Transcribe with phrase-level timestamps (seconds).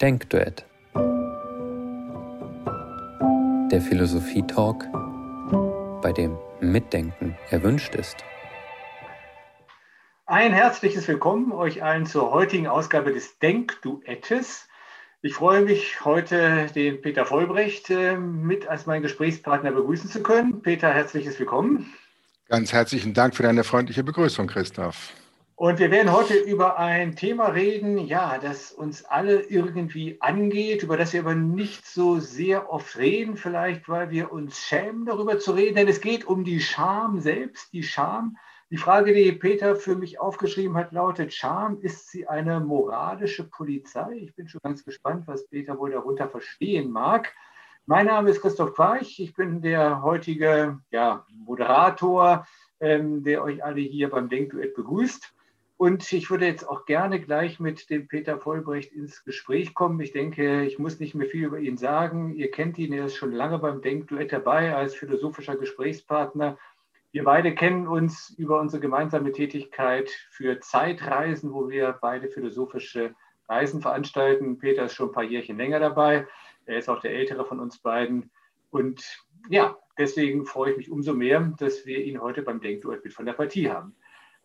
[0.00, 0.64] Denkduett.
[3.72, 4.84] Der Philosophie-Talk,
[6.02, 8.18] bei dem Mitdenken erwünscht ist.
[10.26, 14.68] Ein herzliches Willkommen euch allen zur heutigen Ausgabe des Denkduettes.
[15.20, 20.62] Ich freue mich, heute den Peter Vollbrecht äh, mit als meinen Gesprächspartner begrüßen zu können.
[20.62, 21.92] Peter, herzliches Willkommen.
[22.48, 25.12] Ganz herzlichen Dank für deine freundliche Begrüßung, Christoph.
[25.58, 30.96] Und wir werden heute über ein Thema reden, ja, das uns alle irgendwie angeht, über
[30.96, 35.50] das wir aber nicht so sehr oft reden, vielleicht weil wir uns schämen, darüber zu
[35.50, 38.36] reden, denn es geht um die Scham selbst, die Scham.
[38.70, 44.12] Die Frage, die Peter für mich aufgeschrieben hat, lautet, Scham, ist sie eine moralische Polizei?
[44.12, 47.34] Ich bin schon ganz gespannt, was Peter wohl darunter verstehen mag.
[47.84, 52.46] Mein Name ist Christoph Queich, ich bin der heutige ja, Moderator,
[52.78, 55.34] ähm, der euch alle hier beim Denkduett begrüßt.
[55.78, 60.00] Und ich würde jetzt auch gerne gleich mit dem Peter Vollbrecht ins Gespräch kommen.
[60.00, 62.34] Ich denke, ich muss nicht mehr viel über ihn sagen.
[62.34, 66.58] Ihr kennt ihn, er ist schon lange beim Denkduett dabei als philosophischer Gesprächspartner.
[67.12, 73.14] Wir beide kennen uns über unsere gemeinsame Tätigkeit für Zeitreisen, wo wir beide philosophische
[73.48, 74.58] Reisen veranstalten.
[74.58, 76.26] Peter ist schon ein paar Jährchen länger dabei.
[76.66, 78.32] Er ist auch der ältere von uns beiden.
[78.70, 83.14] Und ja, deswegen freue ich mich umso mehr, dass wir ihn heute beim Denkduett mit
[83.14, 83.94] von der Partie haben.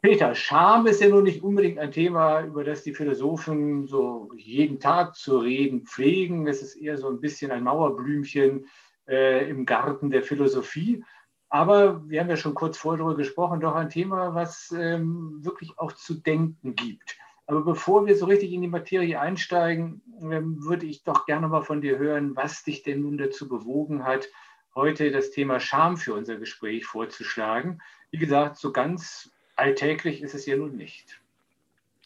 [0.03, 4.81] Peter, Scham ist ja nun nicht unbedingt ein Thema, über das die Philosophen so jeden
[4.81, 6.45] Tag zu reden pflegen.
[6.45, 8.67] Es ist eher so ein bisschen ein Mauerblümchen
[9.07, 11.05] äh, im Garten der Philosophie.
[11.47, 15.79] Aber wir haben ja schon kurz vorher darüber gesprochen, doch ein Thema, was ähm, wirklich
[15.79, 17.15] auch zu denken gibt.
[17.45, 21.61] Aber bevor wir so richtig in die Materie einsteigen, ähm, würde ich doch gerne mal
[21.61, 24.27] von dir hören, was dich denn nun dazu bewogen hat,
[24.75, 27.81] heute das Thema Scham für unser Gespräch vorzuschlagen.
[28.11, 31.19] Wie gesagt, so ganz alltäglich ist es ja nun nicht.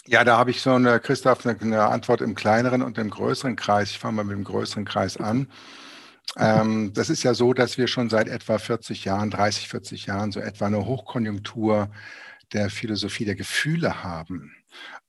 [0.06, 3.92] Ja, da habe ich so eine, Christoph, eine, Antwort im kleineren und im größeren Kreis.
[3.92, 5.50] Ich fange mal mit dem größeren Kreis an.
[6.38, 10.32] Ähm, das ist ja so, dass wir schon seit etwa 40 Jahren, 30, 40 Jahren
[10.32, 11.90] so etwa eine Hochkonjunktur
[12.54, 14.56] der Philosophie der Gefühle haben.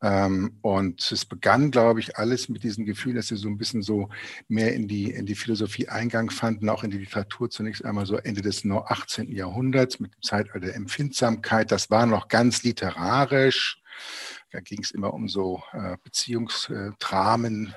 [0.00, 3.82] Ähm, und es begann, glaube ich, alles mit diesem Gefühl, dass sie so ein bisschen
[3.82, 4.08] so
[4.46, 8.16] mehr in die, in die Philosophie Eingang fanden, auch in die Literatur zunächst einmal so
[8.16, 9.32] Ende des 18.
[9.32, 11.72] Jahrhunderts mit dem Zeitalter der Empfindsamkeit.
[11.72, 13.82] Das war noch ganz literarisch.
[14.50, 17.74] Da ging es immer um so äh, Beziehungstramen,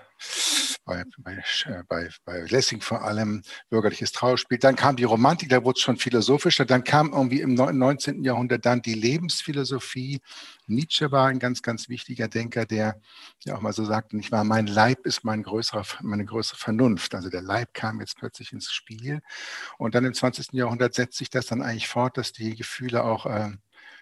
[0.84, 1.34] bei, bei,
[1.66, 4.58] äh, bei, bei Lessing vor allem, bürgerliches Trauerspiel.
[4.58, 6.66] Dann kam die Romantik, da wurde es schon philosophischer.
[6.66, 8.24] Dann kam irgendwie im 19.
[8.24, 10.22] Jahrhundert dann die Lebensphilosophie.
[10.68, 13.00] Nietzsche war ein ganz, ganz wichtiger Denker, der
[13.46, 17.14] ja auch mal so sagte, nicht wahr, mein Leib ist mein größerer, meine größere Vernunft.
[17.14, 19.22] Also der Leib kam jetzt plötzlich ins Spiel.
[19.78, 20.54] Und dann im 20.
[20.54, 23.52] Jahrhundert setzt sich das dann eigentlich fort, dass die Gefühle auch äh,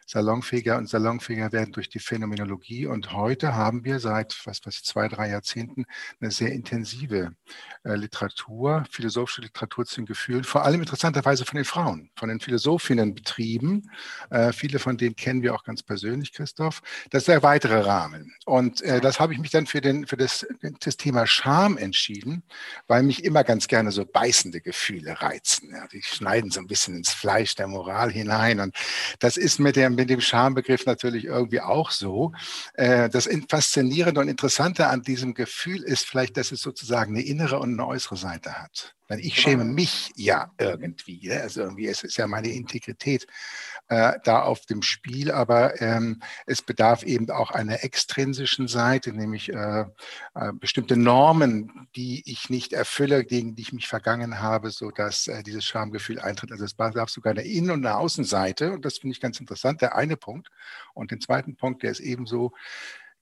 [0.10, 2.88] salonfähiger und salonfähiger werden durch die Phänomenologie.
[2.88, 5.86] Und heute haben wir seit was weiß ich, zwei, drei Jahrzehnten
[6.20, 7.34] eine sehr intensive
[7.84, 12.40] äh, Literatur, philosophische Literatur zu den Gefühlen, vor allem interessanterweise von den Frauen, von den
[12.40, 13.92] Philosophinnen betrieben.
[14.32, 16.82] Äh, viele von denen kennen wir auch ganz persönlich, Christoph.
[17.12, 18.34] Das ist der weitere Rahmen.
[18.46, 20.48] Und äh, das habe ich mich dann für, den, für das,
[20.80, 22.42] das Thema Scham entschieden,
[22.88, 25.70] weil mich immer ganz gerne so beißende Gefühle reizen.
[25.70, 28.60] Ja, die schneiden so ein bisschen ins Fleisch der Moral hinein.
[28.60, 28.76] Und
[29.20, 32.32] das ist mit der mit dem Schambegriff natürlich irgendwie auch so.
[32.74, 37.60] Äh, das Faszinierende und Interessante an diesem Gefühl ist vielleicht, dass es sozusagen eine innere
[37.60, 38.96] und eine äußere Seite hat.
[39.10, 41.32] Weil ich schäme mich ja irgendwie.
[41.32, 43.26] Also irgendwie, es ist ja meine Integrität
[43.88, 49.52] äh, da auf dem Spiel, aber ähm, es bedarf eben auch einer extrinsischen Seite, nämlich
[49.52, 49.86] äh,
[50.36, 55.42] äh, bestimmte Normen, die ich nicht erfülle, gegen die ich mich vergangen habe, sodass äh,
[55.42, 56.52] dieses Schamgefühl eintritt.
[56.52, 59.82] Also es bedarf sogar eine Innen- und eine Außenseite und das finde ich ganz interessant,
[59.82, 60.50] der eine Punkt.
[60.94, 62.54] Und den zweiten Punkt, der ist ebenso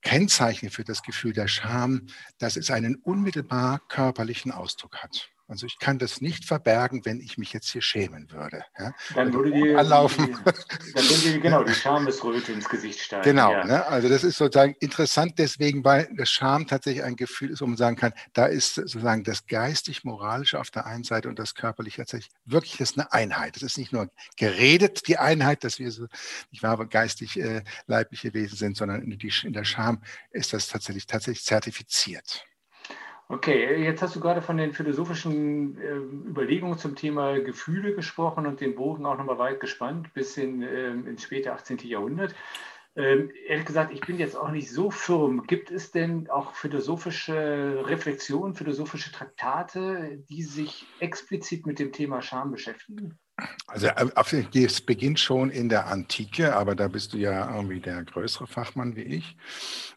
[0.01, 2.07] Kennzeichen für das Gefühl der Scham,
[2.39, 5.29] dass es einen unmittelbar körperlichen Ausdruck hat.
[5.49, 8.65] Also ich kann das nicht verbergen, wenn ich mich jetzt hier schämen würde.
[8.77, 8.93] Ja?
[9.15, 10.25] Dann würde die, anlaufen.
[10.25, 13.23] Die, dann würde die, genau die Schamesröte ins Gesicht steigen.
[13.23, 13.65] Genau, ja.
[13.65, 13.85] ne?
[13.85, 17.77] also das ist sozusagen interessant deswegen, weil das Scham tatsächlich ein Gefühl ist, wo man
[17.77, 22.31] sagen kann, da ist sozusagen das geistig-moralische auf der einen Seite und das körperliche tatsächlich
[22.45, 23.55] wirklich das ist eine Einheit.
[23.55, 26.07] Es ist nicht nur geredet die Einheit, dass wir so
[26.51, 31.07] nicht wahr, geistig äh, Wesen sind, sondern in, die, in der Scham ist das tatsächlich
[31.07, 32.45] tatsächlich zertifiziert.
[33.29, 35.95] Okay, jetzt hast du gerade von den philosophischen äh,
[36.29, 40.91] Überlegungen zum Thema Gefühle gesprochen und den Bogen auch nochmal weit gespannt bis in, äh,
[40.91, 41.79] ins späte 18.
[41.79, 42.33] Jahrhundert.
[42.95, 45.45] Ähm, ehrlich gesagt, ich bin jetzt auch nicht so firm.
[45.45, 52.51] Gibt es denn auch philosophische Reflexionen, philosophische Traktate, die sich explizit mit dem Thema Scham
[52.51, 53.19] beschäftigen?
[53.68, 53.88] Also
[54.56, 58.95] es beginnt schon in der Antike, aber da bist du ja irgendwie der größere Fachmann
[58.95, 59.38] wie ich.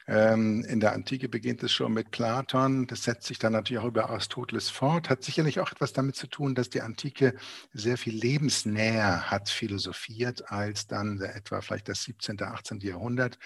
[0.06, 2.86] Ähm, in der Antike beginnt es schon mit Platon.
[2.86, 5.08] Das setzt sich dann natürlich auch über Aristoteles fort.
[5.08, 7.34] Hat sicherlich auch etwas damit zu tun, dass die Antike
[7.72, 12.80] sehr viel lebensnäher hat philosophiert als dann etwa vielleicht das 17., 18.
[12.80, 13.38] Jahrhundert.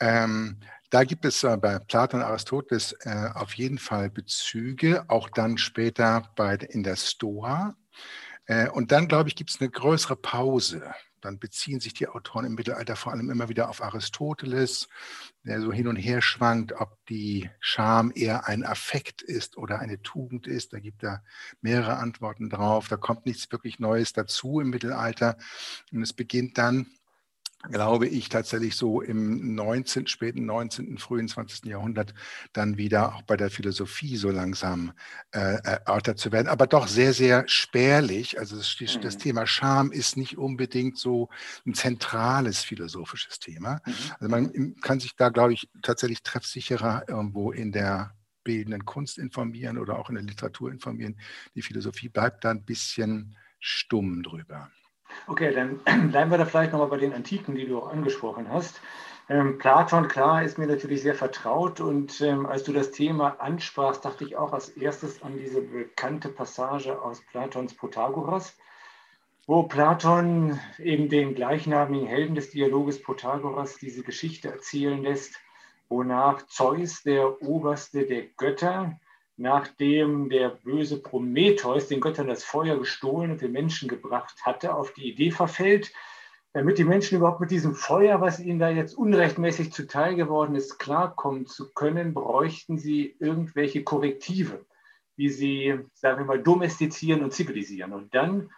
[0.00, 5.28] Ähm, da gibt es äh, bei Platon und Aristoteles äh, auf jeden Fall Bezüge, auch
[5.28, 7.76] dann später bei, in der Stoa.
[8.50, 10.82] Äh, und dann, glaube ich, gibt es eine größere Pause.
[11.20, 14.88] Dann beziehen sich die Autoren im Mittelalter vor allem immer wieder auf Aristoteles,
[15.44, 20.02] der so hin und her schwankt, ob die Scham eher ein Affekt ist oder eine
[20.02, 20.72] Tugend ist.
[20.72, 21.22] Da gibt er
[21.60, 22.88] mehrere Antworten drauf.
[22.88, 25.36] Da kommt nichts wirklich Neues dazu im Mittelalter.
[25.92, 26.86] Und es beginnt dann
[27.68, 31.66] glaube ich, tatsächlich so im 19., späten 19., frühen 20.
[31.66, 32.14] Jahrhundert
[32.52, 34.92] dann wieder auch bei der Philosophie so langsam
[35.32, 38.38] äh, erörtert zu werden, aber doch sehr, sehr spärlich.
[38.38, 39.18] Also das, das, mhm.
[39.18, 41.28] Thema Scham ist nicht unbedingt so
[41.66, 43.80] ein zentrales philosophisches Thema.
[43.84, 43.92] Mhm.
[44.18, 49.76] Also man kann sich da, glaube ich, tatsächlich treffsicherer irgendwo in der bildenden Kunst informieren
[49.76, 51.20] oder auch in der Literatur informieren.
[51.54, 54.70] Die Philosophie bleibt da ein bisschen stumm drüber.
[55.26, 55.80] Okay, dann
[56.10, 58.80] bleiben wir da vielleicht nochmal bei den Antiken, die du auch angesprochen hast.
[59.30, 64.04] Ähm, Platon, klar, ist mir natürlich sehr vertraut und ähm, als du das Thema ansprachst,
[64.04, 68.56] dachte ich auch als erstes an diese bekannte Passage aus Platons Protagoras,
[69.46, 75.36] wo Platon eben den gleichnamigen Helden des Dialoges Protagoras diese Geschichte erzählen lässt,
[75.88, 78.98] wonach Zeus, der oberste der Götter,
[79.40, 84.92] nachdem der böse Prometheus den Göttern das Feuer gestohlen und den Menschen gebracht hatte, auf
[84.92, 85.94] die Idee verfällt,
[86.52, 90.78] damit die Menschen überhaupt mit diesem Feuer, was ihnen da jetzt unrechtmäßig zuteil geworden ist,
[90.78, 94.66] klarkommen zu können, bräuchten sie irgendwelche Korrektive,
[95.16, 97.94] die sie, sagen wir mal, domestizieren und zivilisieren.
[97.94, 98.50] Und dann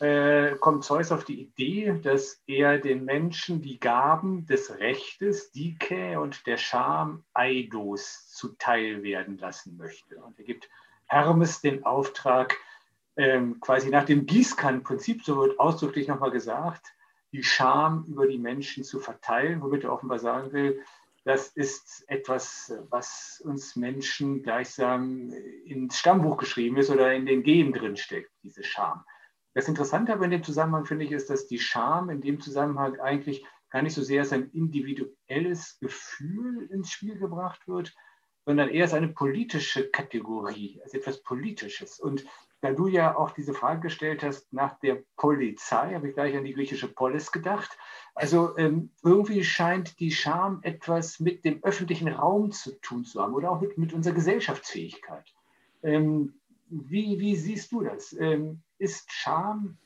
[0.00, 6.20] äh, kommt Zeus auf die Idee, dass er den Menschen die Gaben des Rechtes, Dike
[6.20, 10.16] und der Scham, Eidos zuteil werden lassen möchte.
[10.22, 10.68] Und er gibt
[11.06, 12.56] Hermes den Auftrag,
[13.16, 16.86] ähm, quasi nach dem Gießkannenprinzip, so wird ausdrücklich nochmal gesagt,
[17.32, 20.80] die Scham über die Menschen zu verteilen, womit er offenbar sagen will,
[21.24, 25.30] das ist etwas, was uns Menschen gleichsam
[25.64, 29.04] ins Stammbuch geschrieben ist oder in den Genen drinsteckt, diese Scham.
[29.54, 33.00] Das Interessante aber in dem Zusammenhang finde ich ist, dass die Scham in dem Zusammenhang
[33.00, 37.94] eigentlich gar nicht so sehr als ein individuelles Gefühl ins Spiel gebracht wird,
[38.46, 42.00] sondern eher als eine politische Kategorie, als etwas Politisches.
[42.00, 42.24] Und
[42.60, 46.44] da du ja auch diese Frage gestellt hast nach der Polizei, habe ich gleich an
[46.44, 47.76] die griechische Polis gedacht.
[48.14, 53.34] Also ähm, irgendwie scheint die Scham etwas mit dem öffentlichen Raum zu tun zu haben
[53.34, 55.32] oder auch mit, mit unserer Gesellschaftsfähigkeit.
[55.82, 58.12] Ähm, wie, wie siehst du das?
[58.18, 59.78] Ähm, ist Scham,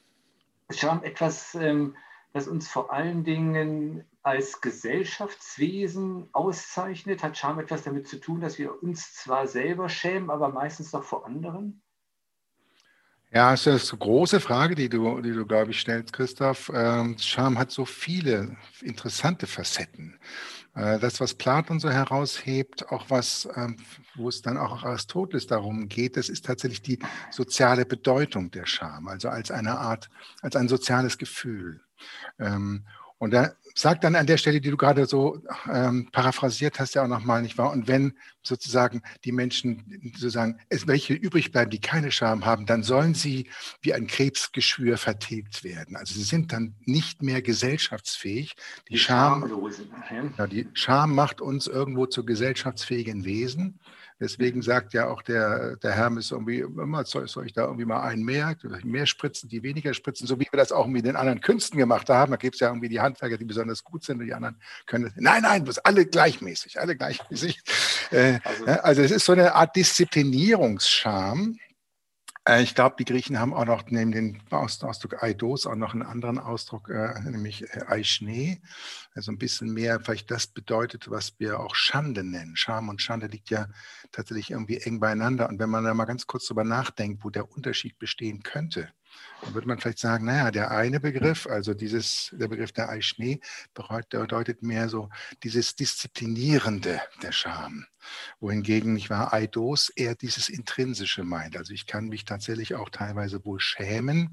[0.70, 1.96] Scham etwas, ähm,
[2.32, 7.22] das uns vor allen Dingen als Gesellschaftswesen auszeichnet?
[7.22, 11.04] Hat Scham etwas damit zu tun, dass wir uns zwar selber schämen, aber meistens doch
[11.04, 11.82] vor anderen?
[13.34, 16.70] Ja, das ist eine große Frage, die du, die du glaube ich, stellst, Christoph.
[16.74, 20.18] Ähm, Scham hat so viele interessante Facetten.
[20.74, 23.76] Äh, das, was Platon so heraushebt, auch was, ähm,
[24.14, 26.98] wo es dann auch Aristoteles darum geht, das ist tatsächlich die
[27.30, 30.08] soziale Bedeutung der Scham, also als eine Art,
[30.40, 31.82] als ein soziales Gefühl.
[33.22, 35.40] Und da sagt dann an der Stelle, die du gerade so
[35.72, 37.70] ähm, paraphrasiert hast, ja auch nochmal, nicht wahr?
[37.70, 42.82] Und wenn sozusagen die Menschen sozusagen, es welche übrig bleiben, die keine Scham haben, dann
[42.82, 43.48] sollen sie
[43.80, 45.94] wie ein Krebsgeschwür vertilgt werden.
[45.94, 48.56] Also sie sind dann nicht mehr gesellschaftsfähig.
[48.88, 49.48] Die, die Scham,
[50.36, 53.78] ja, die Scham macht uns irgendwo zu gesellschaftsfähigen Wesen.
[54.22, 58.02] Deswegen sagt ja auch der, der Hermes irgendwie immer, soll, soll ich da irgendwie mal
[58.02, 61.40] einen mehr, mehr spritzen, die weniger spritzen, so wie wir das auch mit den anderen
[61.40, 62.30] Künsten gemacht haben.
[62.30, 65.06] Da gibt es ja irgendwie die Handwerker, die besonders gut sind und die anderen können
[65.06, 65.14] das.
[65.16, 67.60] Nein, nein, das alle gleichmäßig, alle gleichmäßig.
[68.12, 71.58] Äh, also, also es ist so eine Art Disziplinierungsscham,
[72.60, 76.40] ich glaube, die Griechen haben auch noch neben dem Ausdruck Eidos auch noch einen anderen
[76.40, 78.60] Ausdruck, äh, nämlich äh, Eischnee.
[79.14, 82.56] Also ein bisschen mehr, vielleicht das bedeutet, was wir auch Schande nennen.
[82.56, 83.68] Scham und Schande liegt ja
[84.10, 85.48] tatsächlich irgendwie eng beieinander.
[85.48, 88.88] Und wenn man da mal ganz kurz darüber nachdenkt, wo der Unterschied bestehen könnte,
[89.50, 93.40] würde man vielleicht sagen, naja, der eine Begriff, also dieses, der Begriff der Eischnee,
[93.74, 95.08] bedeutet mehr so
[95.42, 97.86] dieses Disziplinierende der Scham.
[98.40, 101.56] Wohingegen, nicht wahr, Eidos eher dieses Intrinsische meint.
[101.56, 104.30] Also ich kann mich tatsächlich auch teilweise wohl schämen,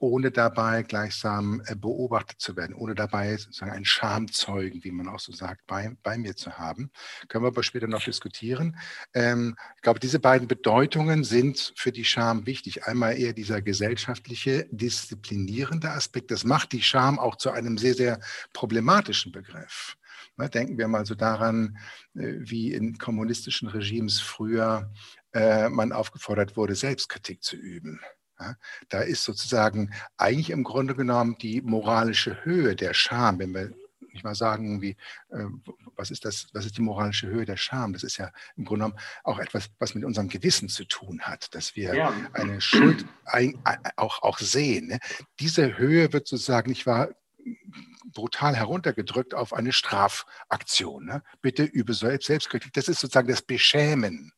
[0.00, 5.20] ohne dabei gleichsam äh, beobachtet zu werden, ohne dabei sozusagen einen Schamzeugen, wie man auch
[5.20, 6.90] so sagt, bei, bei mir zu haben.
[7.28, 8.76] Können wir aber später noch diskutieren.
[9.14, 12.86] Ähm, ich glaube, diese beiden Bedeutungen sind für die Scham wichtig.
[12.86, 16.30] Einmal eher dieser gesellschaftliche, disziplinierende Aspekt.
[16.30, 18.20] Das macht die Scham auch zu einem sehr, sehr
[18.52, 19.96] problematischen Begriff.
[20.36, 21.78] Ne, denken wir mal so daran,
[22.14, 24.92] äh, wie in kommunistischen Regimes früher
[25.32, 28.00] äh, man aufgefordert wurde, Selbstkritik zu üben.
[28.88, 33.72] Da ist sozusagen eigentlich im Grunde genommen die moralische Höhe der Scham, wenn wir
[34.12, 34.96] nicht mal sagen, wie,
[35.30, 35.44] äh,
[35.96, 37.92] was ist das, was ist die moralische Höhe der Scham?
[37.92, 41.54] Das ist ja im Grunde genommen auch etwas, was mit unserem Gewissen zu tun hat,
[41.54, 42.12] dass wir ja.
[42.32, 43.62] eine Schuld ein,
[43.96, 44.88] auch, auch sehen.
[44.88, 44.98] Ne?
[45.38, 47.10] Diese Höhe wird sozusagen nicht wahr
[48.12, 51.06] brutal heruntergedrückt auf eine Strafaktion.
[51.06, 51.22] Ne?
[51.40, 52.72] Bitte übe Selbstkritik.
[52.72, 54.32] Das ist sozusagen das Beschämen.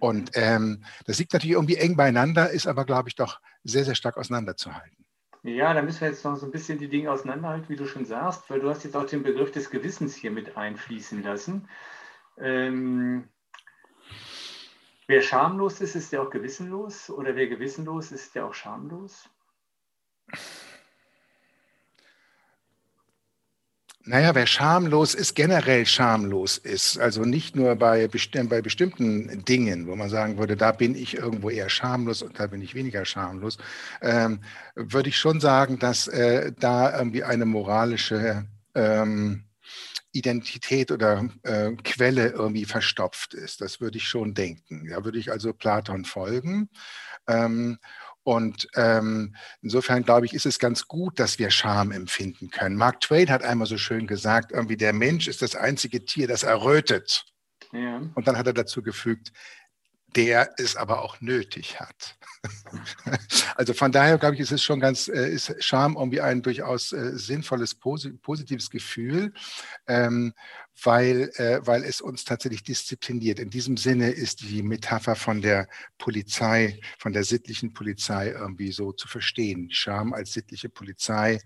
[0.00, 3.94] Und ähm, das liegt natürlich irgendwie eng beieinander, ist aber, glaube ich, doch sehr, sehr
[3.94, 5.04] stark auseinanderzuhalten.
[5.42, 8.04] Ja, da müssen wir jetzt noch so ein bisschen die Dinge auseinanderhalten, wie du schon
[8.04, 11.68] sagst, weil du hast jetzt auch den Begriff des Gewissens hier mit einfließen lassen.
[12.38, 13.28] Ähm,
[15.06, 19.28] wer schamlos ist, ist ja auch gewissenlos oder wer gewissenlos ist, ist ja auch schamlos.
[24.04, 29.86] Naja, wer schamlos ist, generell schamlos ist, also nicht nur bei, besti bei bestimmten Dingen,
[29.86, 33.04] wo man sagen würde, da bin ich irgendwo eher schamlos und da bin ich weniger
[33.04, 33.58] schamlos,
[34.00, 34.40] ähm,
[34.74, 39.44] würde ich schon sagen, dass äh, da irgendwie eine moralische ähm,
[40.12, 43.60] Identität oder äh, Quelle irgendwie verstopft ist.
[43.60, 44.88] Das würde ich schon denken.
[44.88, 46.70] Da würde ich also Platon folgen.
[47.26, 47.78] Ähm,
[48.28, 52.76] und ähm, insofern glaube ich, ist es ganz gut, dass wir Scham empfinden können.
[52.76, 56.42] Mark Twain hat einmal so schön gesagt, irgendwie der Mensch ist das einzige Tier, das
[56.42, 57.24] errötet.
[57.72, 58.02] Ja.
[58.14, 59.32] Und dann hat er dazu gefügt,
[60.16, 62.16] der es aber auch nötig hat.
[63.56, 66.92] also von daher glaube ich, ist es schon ganz, äh, ist Scham irgendwie ein durchaus
[66.92, 69.32] äh, sinnvolles, positives Gefühl,
[69.86, 70.32] ähm,
[70.82, 73.38] weil, äh, weil es uns tatsächlich diszipliniert.
[73.38, 78.92] In diesem Sinne ist die Metapher von der Polizei, von der sittlichen Polizei irgendwie so
[78.92, 79.70] zu verstehen.
[79.70, 81.40] Scham als sittliche Polizei,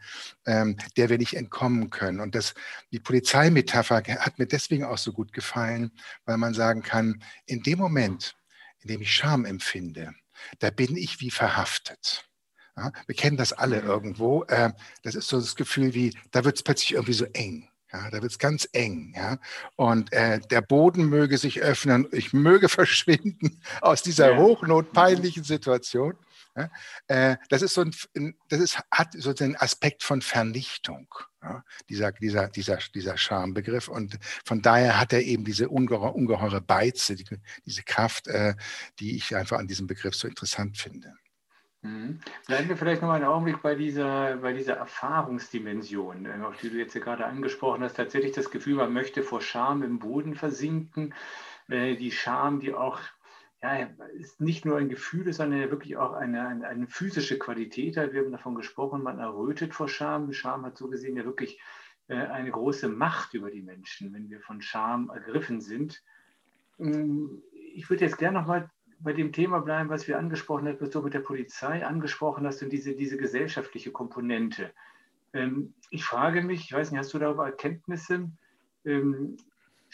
[0.46, 2.20] ähm, der wir nicht entkommen können.
[2.20, 2.54] Und das,
[2.92, 5.92] die Polizeimetapher hat mir deswegen auch so gut gefallen,
[6.26, 8.36] weil man sagen kann, in dem Moment,
[8.82, 10.14] in dem ich Scham empfinde,
[10.58, 12.28] da bin ich wie verhaftet.
[12.76, 13.88] Ja, wir kennen das alle mhm.
[13.88, 14.44] irgendwo.
[14.44, 14.72] Äh,
[15.02, 17.68] das ist so das Gefühl wie, da wird es plötzlich irgendwie so eng.
[17.92, 19.12] Ja, da wird es ganz eng.
[19.14, 19.38] Ja?
[19.76, 26.14] Und äh, der Boden möge sich öffnen, ich möge verschwinden aus dieser hochnotpeinlichen Situation.
[26.56, 26.70] Ja?
[27.08, 31.64] Äh, das ist so ein, das ist, hat so den Aspekt von Vernichtung, ja?
[31.88, 33.88] dieser, dieser, dieser, dieser Schambegriff.
[33.88, 37.24] Und von daher hat er eben diese ungeheure, ungeheure Beize, die,
[37.66, 38.54] diese Kraft, äh,
[38.98, 41.14] die ich einfach an diesem Begriff so interessant finde.
[41.82, 42.20] Mhm.
[42.46, 46.78] Bleiben wir vielleicht noch einen Augenblick bei dieser, bei dieser Erfahrungsdimension, äh, auf die du
[46.78, 47.96] jetzt gerade angesprochen hast.
[47.96, 51.12] Tatsächlich das Gefühl, man möchte vor Scham im Boden versinken.
[51.68, 53.00] Äh, die Scham, die auch
[53.62, 58.12] ja, ist nicht nur ein Gefühl, sondern wirklich auch eine, eine, eine, physische Qualität hat.
[58.12, 60.32] Wir haben davon gesprochen, man errötet vor Scham.
[60.32, 61.60] Scham hat so gesehen ja wirklich
[62.08, 66.02] äh, eine große Macht über die Menschen, wenn wir von Scham ergriffen sind.
[66.80, 67.42] Ähm,
[67.74, 70.90] ich würde jetzt gerne noch mal bei dem Thema bleiben, was wir angesprochen haben, was
[70.90, 74.72] du mit der Polizei angesprochen hast und diese, diese gesellschaftliche Komponente.
[75.32, 78.28] Ähm, ich frage mich, ich weiß nicht, hast du darüber Erkenntnisse?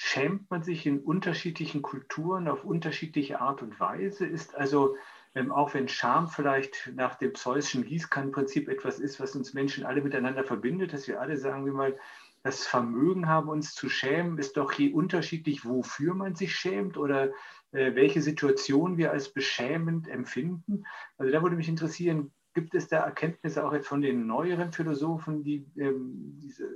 [0.01, 4.27] Schämt man sich in unterschiedlichen Kulturen auf unterschiedliche Art und Weise?
[4.27, 4.97] Ist also,
[5.35, 10.01] ähm, auch wenn Scham vielleicht nach dem zeusischen Gießkannenprinzip etwas ist, was uns Menschen alle
[10.01, 11.99] miteinander verbindet, dass wir alle, sagen wir mal,
[12.45, 17.33] das Vermögen haben, uns zu schämen, ist doch je unterschiedlich, wofür man sich schämt oder
[17.73, 20.85] äh, welche Situation wir als beschämend empfinden.
[21.17, 25.43] Also da würde mich interessieren, gibt es da Erkenntnisse auch jetzt von den neueren Philosophen,
[25.43, 26.69] die ähm, diese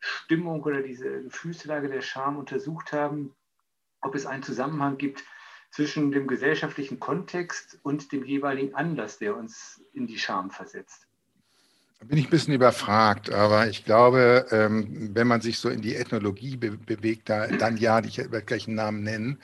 [0.00, 3.34] Stimmung oder diese Gefühlslage der Scham untersucht haben,
[4.00, 5.24] ob es einen Zusammenhang gibt
[5.70, 11.06] zwischen dem gesellschaftlichen Kontext und dem jeweiligen Anlass, der uns in die Scham versetzt?
[12.00, 15.82] Da bin ich ein bisschen überfragt, aber ich glaube, ähm, wenn man sich so in
[15.82, 19.38] die Ethnologie be bewegt, da, dann ja, ich werde gleich einen Namen nennen.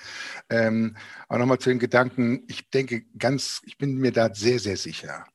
[0.48, 0.96] Ähm,
[1.28, 5.26] aber nochmal zu den Gedanken, ich denke ganz, ich bin mir da sehr, sehr sicher,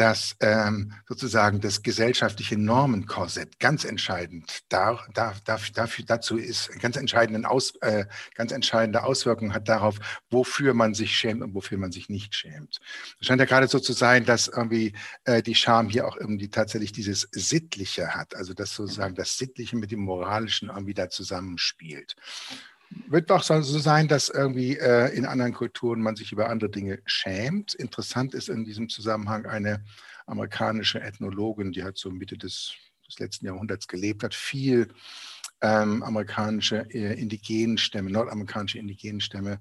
[0.00, 7.44] dass ähm, sozusagen das gesellschaftliche Normenkorsett ganz entscheidend da, da, dafür, dazu ist, ganz, entscheidenden
[7.44, 9.98] Aus, äh, ganz entscheidende Auswirkungen hat darauf,
[10.30, 12.80] wofür man sich schämt und wofür man sich nicht schämt.
[13.20, 16.48] Es scheint ja gerade so zu sein, dass irgendwie äh, die Scham hier auch irgendwie
[16.48, 22.16] tatsächlich dieses Sittliche hat, also dass sozusagen das Sittliche mit dem Moralischen irgendwie da zusammenspielt
[23.08, 27.00] wird doch so sein, dass irgendwie äh, in anderen Kulturen man sich über andere Dinge
[27.04, 27.74] schämt.
[27.74, 29.84] Interessant ist in diesem Zusammenhang eine
[30.26, 32.72] amerikanische Ethnologin, die hat so Mitte des,
[33.06, 34.88] des letzten Jahrhunderts gelebt hat, viel
[35.60, 39.60] ähm, amerikanische äh, indigenen Stämme, nordamerikanische indigenen Stämme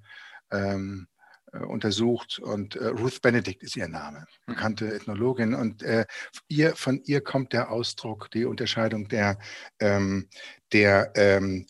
[0.51, 1.07] ähm,
[1.51, 6.05] äh, untersucht und äh, Ruth Benedict ist ihr Name, bekannte Ethnologin und äh,
[6.47, 9.39] ihr, von ihr kommt der Ausdruck, die Unterscheidung der,
[9.79, 10.29] ähm,
[10.71, 11.65] der, ähm,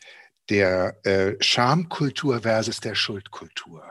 [0.49, 3.83] der äh, Schamkultur versus der Schuldkultur.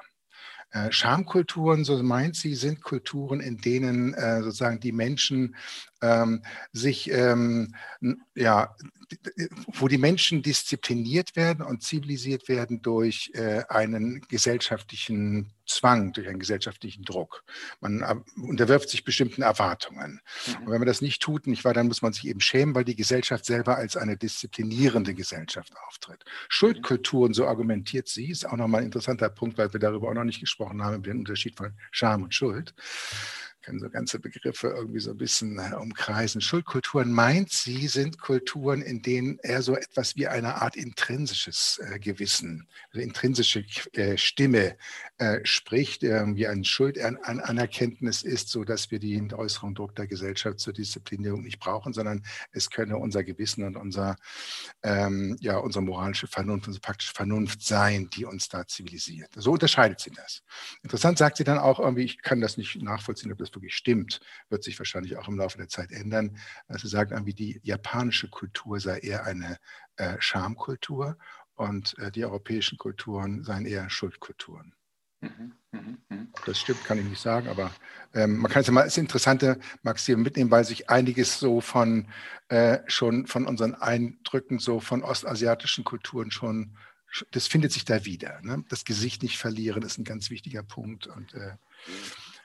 [0.71, 5.57] Äh, Schamkulturen, so meint sie, sind Kulturen, in denen äh, sozusagen die Menschen
[6.03, 7.75] ähm, sich, ähm,
[8.35, 8.75] ja,
[9.75, 16.39] wo die Menschen diszipliniert werden und zivilisiert werden durch äh, einen gesellschaftlichen Zwang, durch einen
[16.39, 17.45] gesellschaftlichen Druck.
[17.81, 20.21] Man äh, unterwirft sich bestimmten Erwartungen.
[20.47, 20.55] Mhm.
[20.67, 22.85] Und wenn man das nicht tut, nicht wahr, dann muss man sich eben schämen, weil
[22.85, 26.25] die Gesellschaft selber als eine disziplinierende Gesellschaft auftritt.
[26.49, 30.25] Schuldkulturen, so argumentiert sie, ist auch nochmal ein interessanter Punkt, weil wir darüber auch noch
[30.25, 32.75] nicht gesprochen haben, über den Unterschied von Scham und Schuld
[33.69, 36.41] können so ganze Begriffe irgendwie so ein bisschen äh, umkreisen.
[36.41, 41.99] Schuldkulturen meint sie, sind Kulturen, in denen er so etwas wie eine Art intrinsisches äh,
[41.99, 44.77] Gewissen, also intrinsische äh, Stimme
[45.19, 49.95] äh, spricht, wie ein Schuld an, an Anerkenntnis ist, so dass wir den äußeren Druck
[49.97, 52.23] der Gesellschaft zur Disziplinierung nicht brauchen, sondern
[52.53, 54.17] es könne unser Gewissen und unser,
[54.83, 59.31] ähm, ja, unsere moralische Vernunft, unsere praktische Vernunft sein, die uns da zivilisiert.
[59.37, 60.43] So unterscheidet sie das.
[60.83, 64.21] Interessant sagt sie dann auch irgendwie, ich kann das nicht nachvollziehen, ob das wirklich stimmt,
[64.49, 66.39] wird sich wahrscheinlich auch im Laufe der Zeit ändern.
[66.67, 69.59] Also sagt irgendwie, die japanische Kultur sei eher eine
[69.97, 71.19] äh, Schamkultur
[71.55, 74.75] und äh, die europäischen Kulturen seien eher Schuldkulturen.
[75.21, 76.29] Mhm, mhm, mhm.
[76.47, 77.73] Das stimmt, kann ich nicht sagen, aber
[78.15, 82.07] ähm, man kann es ja mal als interessante Maxime mitnehmen, weil sich einiges so von
[82.49, 86.77] äh, schon von unseren Eindrücken so von ostasiatischen Kulturen schon,
[87.33, 88.41] das findet sich da wieder.
[88.43, 88.65] Ne?
[88.69, 91.57] Das Gesicht nicht verlieren ist ein ganz wichtiger Punkt und äh,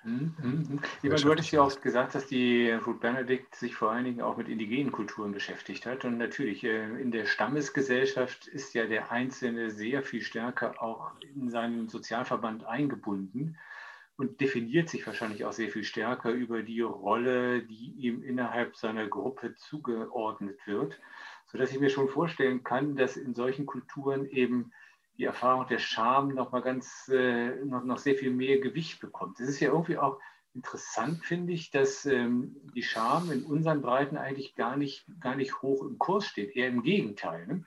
[0.03, 0.35] Mhm.
[0.41, 0.79] mhm.
[1.01, 4.37] Ja, du hattest ja auch gesagt, dass die Ruth Benedict sich vor allen Dingen auch
[4.37, 6.03] mit indigenen Kulturen beschäftigt hat.
[6.05, 11.49] Und natürlich, äh, in der Stammesgesellschaft ist ja der Einzelne sehr viel stärker auch in
[11.49, 13.57] seinen Sozialverband eingebunden
[14.17, 19.07] und definiert sich wahrscheinlich auch sehr viel stärker über die Rolle, die ihm innerhalb seiner
[19.07, 20.99] Gruppe zugeordnet wird,
[21.47, 24.71] sodass ich mir schon vorstellen kann, dass in solchen Kulturen eben
[25.17, 29.39] die Erfahrung der Scham noch mal ganz, äh, noch, noch sehr viel mehr Gewicht bekommt.
[29.39, 30.19] Es ist ja irgendwie auch
[30.55, 35.61] interessant, finde ich, dass ähm, die Scham in unseren Breiten eigentlich gar nicht, gar nicht
[35.61, 37.47] hoch im Kurs steht, eher im Gegenteil.
[37.47, 37.63] Ne?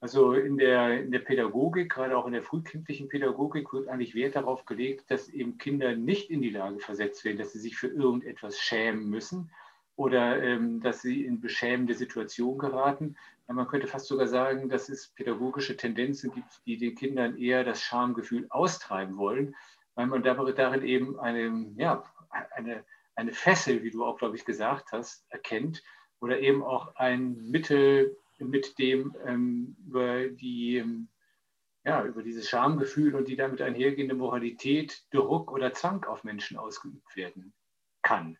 [0.00, 4.36] Also in der, in der Pädagogik, gerade auch in der frühkindlichen Pädagogik, wird eigentlich Wert
[4.36, 7.88] darauf gelegt, dass eben Kinder nicht in die Lage versetzt werden, dass sie sich für
[7.88, 9.50] irgendetwas schämen müssen
[10.00, 13.16] oder ähm, dass sie in beschämende Situationen geraten,
[13.48, 17.82] man könnte fast sogar sagen, dass es pädagogische Tendenzen gibt, die den Kindern eher das
[17.82, 19.54] Schamgefühl austreiben wollen,
[19.94, 22.02] weil man darin eben eine, ja,
[22.52, 22.82] eine,
[23.14, 25.82] eine Fessel, wie du auch, glaube ich, gesagt hast, erkennt
[26.20, 31.08] oder eben auch ein Mittel, mit dem ähm, über die ähm,
[31.84, 37.16] ja, über dieses Schamgefühl und die damit einhergehende Moralität Druck oder Zwang auf Menschen ausgeübt
[37.16, 37.52] werden
[38.00, 38.38] kann.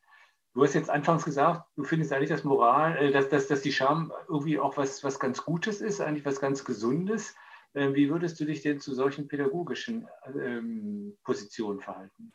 [0.52, 3.72] Du hast jetzt anfangs gesagt, du findest eigentlich, dass Moral, äh, dass, dass, dass die
[3.72, 7.34] Scham irgendwie auch was, was ganz Gutes ist, eigentlich was ganz Gesundes.
[7.74, 12.32] Ähm, wie würdest du dich denn zu solchen pädagogischen ähm, Positionen verhalten?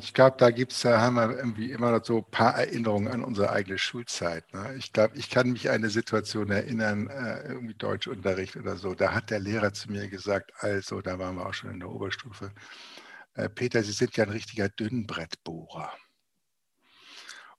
[0.00, 3.22] Ich glaube, da gibt es, haben wir irgendwie immer noch so ein paar Erinnerungen an
[3.22, 4.52] unsere eigene Schulzeit.
[4.52, 4.74] Ne?
[4.76, 8.94] Ich glaube, ich kann mich an eine Situation erinnern, äh, irgendwie Deutschunterricht oder so.
[8.94, 11.90] Da hat der Lehrer zu mir gesagt, also, da waren wir auch schon in der
[11.90, 12.50] Oberstufe,
[13.34, 15.92] äh, Peter, Sie sind ja ein richtiger Dünnbrettbohrer.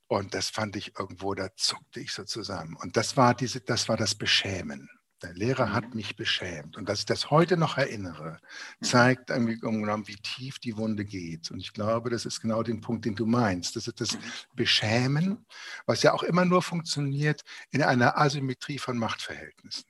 [0.09, 2.75] Und das fand ich irgendwo, da zuckte ich so zusammen.
[2.81, 4.89] Und das war, diese, das, war das Beschämen.
[5.21, 5.97] Der Lehrer hat mhm.
[5.97, 6.77] mich beschämt.
[6.77, 8.39] Und dass ich das heute noch erinnere,
[8.79, 8.85] mhm.
[8.85, 11.51] zeigt irgendwie wie tief die Wunde geht.
[11.51, 13.75] Und ich glaube, das ist genau den Punkt, den du meinst.
[13.75, 14.21] Das ist das mhm.
[14.55, 15.45] Beschämen,
[15.85, 19.88] was ja auch immer nur funktioniert in einer Asymmetrie von Machtverhältnissen.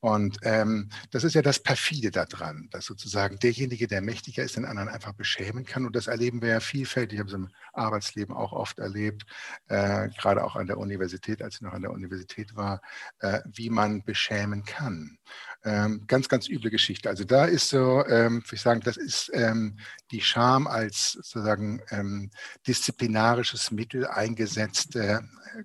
[0.00, 4.64] Und ähm, das ist ja das Perfide daran, dass sozusagen derjenige, der mächtiger ist, den
[4.64, 5.86] anderen einfach beschämen kann.
[5.86, 7.16] Und das erleben wir ja vielfältig.
[7.16, 9.26] Ich habe es im Arbeitsleben auch oft erlebt,
[9.66, 12.80] äh, gerade auch an der Universität, als ich noch an der Universität war,
[13.18, 15.18] äh, wie man beschämen kann.
[15.64, 17.08] Ähm, ganz, ganz üble Geschichte.
[17.08, 19.78] Also da ist so, ähm, würde ich sagen, das ist ähm,
[20.12, 22.30] die Scham als sozusagen ähm,
[22.68, 25.18] disziplinarisches Mittel eingesetzt, äh,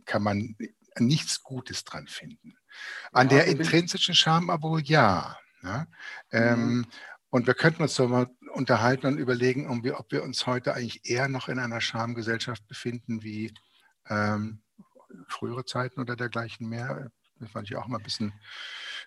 [0.06, 0.56] kann man
[0.98, 2.56] nichts Gutes dran finden.
[3.12, 5.38] An ja, der intrinsischen Scham aber wohl ja.
[5.63, 5.88] ja?
[6.31, 6.86] Ähm, mhm.
[7.29, 11.27] Und wir könnten uns so mal unterhalten und überlegen, ob wir uns heute eigentlich eher
[11.27, 13.53] noch in einer Schamgesellschaft befinden wie
[14.07, 14.62] ähm,
[15.27, 17.12] frühere Zeiten oder dergleichen mehr.
[17.39, 18.33] Das fand ich auch mal ein bisschen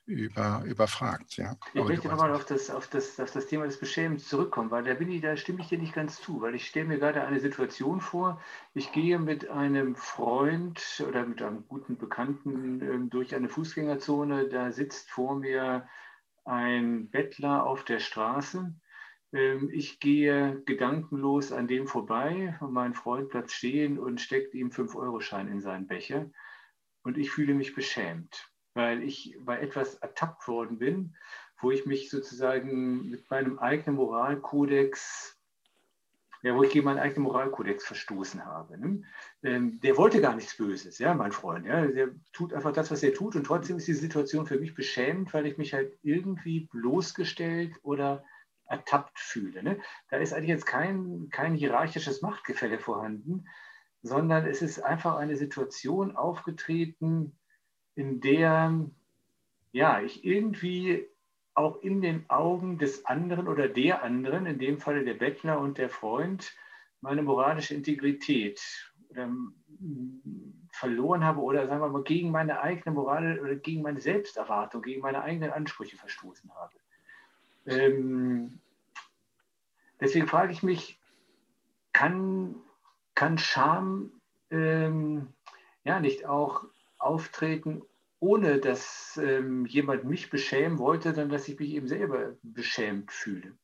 [0.06, 1.36] über, überfragt.
[1.36, 1.56] Ja.
[1.74, 4.84] Ich Aber möchte nochmal auf das, auf, das, auf das Thema des Beschämens zurückkommen, weil
[4.84, 7.24] da, bin ich, da stimme ich dir nicht ganz zu, weil ich stelle mir gerade
[7.24, 8.40] eine Situation vor,
[8.72, 14.70] ich gehe mit einem Freund oder mit einem guten Bekannten ähm, durch eine Fußgängerzone, da
[14.70, 15.88] sitzt vor mir
[16.44, 18.72] ein Bettler auf der Straße.
[19.32, 24.70] Ähm, ich gehe gedankenlos an dem vorbei und mein Freund bleibt stehen und steckt ihm
[24.70, 26.30] 5-Euro-Schein in seinen Becher.
[27.02, 31.16] Und ich fühle mich beschämt weil ich bei etwas ertappt worden bin,
[31.60, 35.38] wo ich mich sozusagen mit meinem eigenen Moralkodex,
[36.42, 38.78] ja, wo ich gegen meinen eigenen Moralkodex verstoßen habe.
[38.78, 39.02] Ne?
[39.42, 41.64] Ähm, der wollte gar nichts Böses, ja, mein Freund.
[41.64, 41.86] Ja?
[41.86, 45.32] Der tut einfach das, was er tut und trotzdem ist die Situation für mich beschämend,
[45.32, 48.24] weil ich mich halt irgendwie bloßgestellt oder
[48.66, 49.62] ertappt fühle.
[49.62, 49.80] Ne?
[50.10, 53.48] Da ist eigentlich jetzt kein, kein hierarchisches Machtgefälle vorhanden,
[54.02, 57.38] sondern es ist einfach eine Situation aufgetreten,
[57.96, 58.86] in der
[59.76, 61.06] ja, ich irgendwie
[61.52, 65.76] auch in den Augen des anderen oder der anderen, in dem Falle der Bettler und
[65.76, 66.54] der Freund,
[67.02, 68.58] meine moralische Integrität
[69.14, 69.54] ähm,
[70.70, 75.02] verloren habe oder sagen wir mal gegen meine eigene Moral oder gegen meine Selbsterwartung, gegen
[75.02, 76.76] meine eigenen Ansprüche verstoßen habe.
[77.66, 78.60] Ähm,
[80.00, 80.98] deswegen frage ich mich,
[81.92, 82.54] kann,
[83.14, 84.10] kann Scham
[84.50, 85.28] ähm,
[85.84, 86.64] ja nicht auch
[86.98, 87.82] auftreten,
[88.18, 93.56] ohne dass ähm, jemand mich beschämen wollte, dann dass ich mich eben selber beschämt fühle.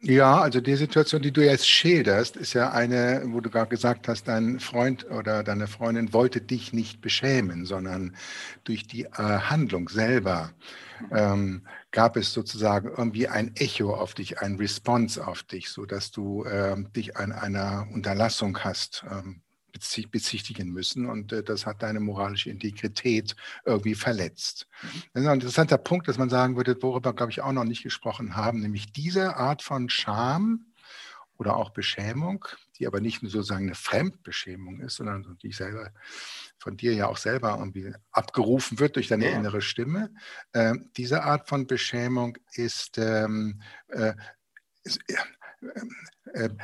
[0.00, 4.06] Ja, also die Situation, die du jetzt schilderst, ist ja eine, wo du gerade gesagt
[4.06, 8.14] hast, dein Freund oder deine Freundin wollte dich nicht beschämen, sondern
[8.62, 10.52] durch die äh, Handlung selber
[11.10, 16.44] ähm, gab es sozusagen irgendwie ein Echo auf dich, ein Response auf dich, sodass du
[16.44, 19.42] äh, dich an einer Unterlassung hast ähm,
[19.72, 24.66] bezichtigen müssen und äh, das hat deine moralische Integrität irgendwie verletzt.
[24.82, 25.02] Mhm.
[25.12, 27.82] Das ist ein interessanter Punkt, dass man sagen würde, worüber, glaube ich, auch noch nicht
[27.82, 30.66] gesprochen haben, nämlich diese Art von Scham
[31.38, 32.44] oder auch Beschämung,
[32.78, 35.92] die aber nicht nur sozusagen eine Fremdbeschämung ist, sondern die selber
[36.58, 39.36] von dir ja auch selber irgendwie abgerufen wird durch deine ja.
[39.36, 40.10] innere Stimme.
[40.52, 44.14] Äh, diese Art von Beschämung ist, ähm, äh,
[44.84, 44.92] äh,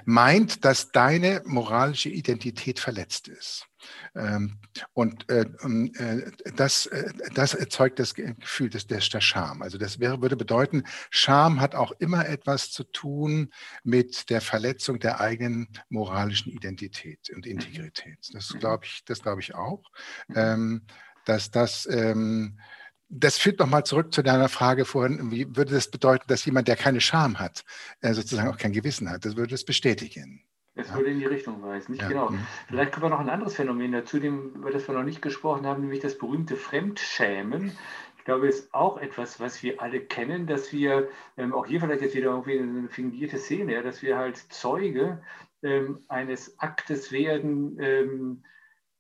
[0.05, 3.67] meint, dass deine moralische Identität verletzt ist.
[4.15, 4.59] Ähm,
[4.93, 6.89] und äh, äh, das,
[7.35, 9.63] das erzeugt das Gefühl des, der Scham.
[9.63, 13.53] Also das wäre, würde bedeuten, Scham hat auch immer etwas zu tun
[13.83, 18.19] mit der Verletzung der eigenen moralischen Identität und Integrität.
[18.33, 18.59] Das mhm.
[18.59, 19.83] glaube ich, das glaube ich auch,
[20.29, 20.35] mhm.
[20.37, 20.83] ähm,
[21.25, 22.59] dass das ähm,
[23.15, 26.77] das führt nochmal zurück zu deiner Frage vorhin, wie würde das bedeuten, dass jemand, der
[26.77, 27.65] keine Scham hat,
[28.01, 29.25] äh, sozusagen auch kein Gewissen hat?
[29.25, 30.43] Das würde das bestätigen.
[30.77, 32.09] Es würde in die Richtung weisen, nicht ja.
[32.09, 32.31] genau.
[32.31, 32.41] Mhm.
[32.67, 35.83] Vielleicht kommen wir noch ein anderes Phänomen dazu, über das wir noch nicht gesprochen haben,
[35.83, 37.71] nämlich das berühmte Fremdschämen.
[38.19, 41.81] Ich glaube, es ist auch etwas, was wir alle kennen, dass wir, ähm, auch hier
[41.81, 45.23] vielleicht jetzt wieder irgendwie eine fingierte Szene, ja, dass wir halt Zeuge
[45.63, 48.43] ähm, eines Aktes werden, ähm,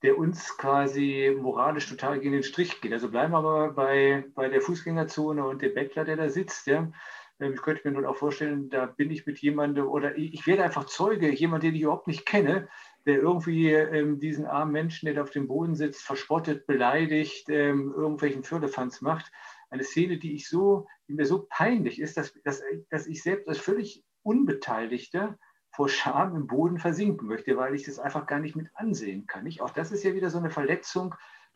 [0.04, 2.92] der uns quasi moralisch total gegen den Strich geht.
[2.92, 6.66] Also bleiben wir aber bei, bei der Fußgängerzone und dem Bettler, der da sitzt.
[6.66, 6.92] Ja.
[7.40, 10.62] Ähm, ich könnte mir nun auch vorstellen, da bin ich mit jemandem oder ich werde
[10.62, 12.68] einfach Zeuge, jemand, den ich überhaupt nicht kenne,
[13.06, 17.94] der irgendwie ähm, diesen armen Menschen, der da auf dem Boden sitzt, verspottet, beleidigt, ähm,
[17.96, 19.32] irgendwelchen Firlefanz macht.
[19.70, 23.48] Eine Szene, die ich so, die mir so peinlich ist, dass, dass, dass ich selbst
[23.48, 25.38] als völlig Unbeteiligter
[25.74, 29.44] vor Scham im Boden versinken möchte, weil ich das einfach gar nicht mit ansehen kann.
[29.44, 29.60] Nicht?
[29.60, 31.14] Auch das ist ja wieder so eine Verletzung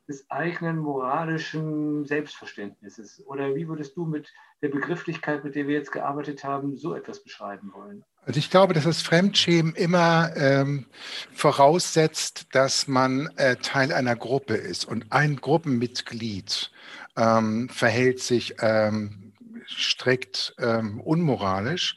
[0.09, 3.22] des eigenen moralischen Selbstverständnisses.
[3.26, 7.22] Oder wie würdest du mit der Begrifflichkeit, mit der wir jetzt gearbeitet haben, so etwas
[7.22, 8.04] beschreiben wollen?
[8.24, 10.87] Also ich glaube, dass das Fremdschämen immer ähm,
[11.33, 16.70] voraussetzt, dass man äh, Teil einer Gruppe ist und ein Gruppenmitglied
[17.16, 19.28] ähm, verhält sich ähm,
[19.68, 21.96] strikt ähm, unmoralisch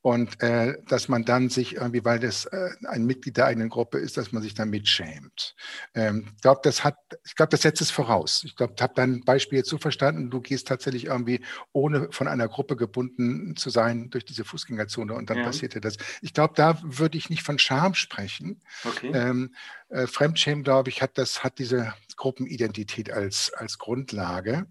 [0.00, 3.98] und äh, dass man dann sich irgendwie, weil das äh, ein Mitglied der eigenen Gruppe
[3.98, 5.54] ist, dass man sich dann mitschämt.
[5.94, 8.42] Ähm, ich glaube, das hat, ich glaube, das setzt es voraus.
[8.44, 12.26] Ich glaube, ich habe dein Beispiel jetzt so verstanden, du gehst tatsächlich irgendwie, ohne von
[12.26, 15.44] einer Gruppe gebunden zu sein, durch diese Fußgängerzone und dann ja.
[15.44, 15.96] passierte das.
[16.20, 18.60] Ich glaube, da würde ich nicht von Scham sprechen.
[18.84, 19.12] Okay.
[19.14, 19.54] Ähm,
[19.88, 24.66] äh, Fremdschämen, glaube ich, hat das, hat diese Gruppenidentität als, als Grundlage.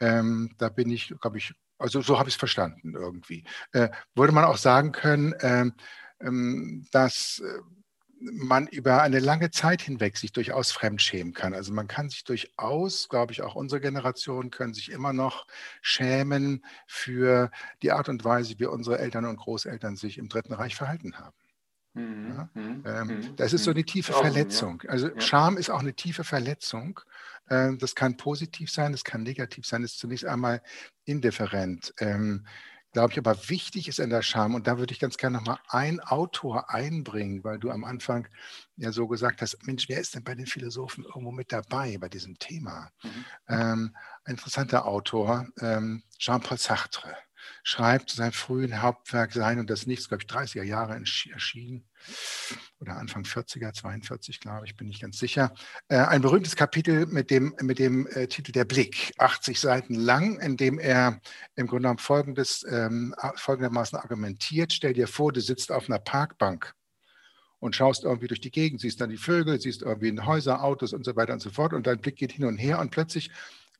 [0.00, 3.44] Ähm, da bin ich, glaube ich, also so habe ich es verstanden irgendwie.
[3.72, 5.74] Äh, würde man auch sagen können, ähm,
[6.20, 7.60] ähm, dass äh,
[8.20, 11.52] man über eine lange Zeit hinweg sich durchaus fremdschämen kann.
[11.52, 15.46] Also man kann sich durchaus, glaube ich, auch unsere Generation können sich immer noch
[15.82, 17.50] schämen für
[17.82, 21.36] die Art und Weise, wie unsere Eltern und Großeltern sich im Dritten Reich verhalten haben.
[21.94, 22.34] Mhm.
[22.36, 22.48] Ja?
[22.54, 22.84] Mhm.
[22.86, 23.36] Ähm, mhm.
[23.36, 24.82] das ist so eine tiefe Verletzung.
[24.88, 25.10] Also.
[25.18, 27.00] Scham ist auch eine tiefe Verletzung.
[27.50, 30.62] Ähm, das kann positiv sein, das kann negativ sein, das ist zunächst einmal
[31.04, 31.94] indifferent.
[31.98, 32.46] Ähm,
[32.94, 35.58] glaube ich, aber wichtig ist in der Scham, und da würde ich ganz gerne nochmal
[35.68, 38.28] einen Autor einbringen, weil du am Anfang
[38.76, 42.08] ja so gesagt hast, Mensch, wer ist denn bei den Philosophen irgendwo mit dabei bei
[42.08, 42.90] diesem Thema?
[43.02, 43.24] Mhm.
[43.48, 47.16] Ähm, ein interessanter Autor, ähm, Jean-Paul Sartre
[47.64, 51.84] schreibt sein frühen Hauptwerk Sein und das Nichts, glaube ich, 30er Jahre erschienen
[52.80, 55.54] oder Anfang 40er, 42, glaube ich, bin ich ganz sicher.
[55.88, 60.38] Äh, ein berühmtes Kapitel mit dem, mit dem äh, Titel Der Blick, 80 Seiten lang,
[60.40, 61.20] in dem er
[61.56, 64.72] im Grunde genommen folgendes, ähm, folgendermaßen argumentiert.
[64.72, 66.74] Stell dir vor, du sitzt auf einer Parkbank
[67.58, 71.04] und schaust irgendwie durch die Gegend, siehst dann die Vögel, siehst irgendwie Häuser, Autos und
[71.04, 73.30] so weiter und so fort und dein Blick geht hin und her und plötzlich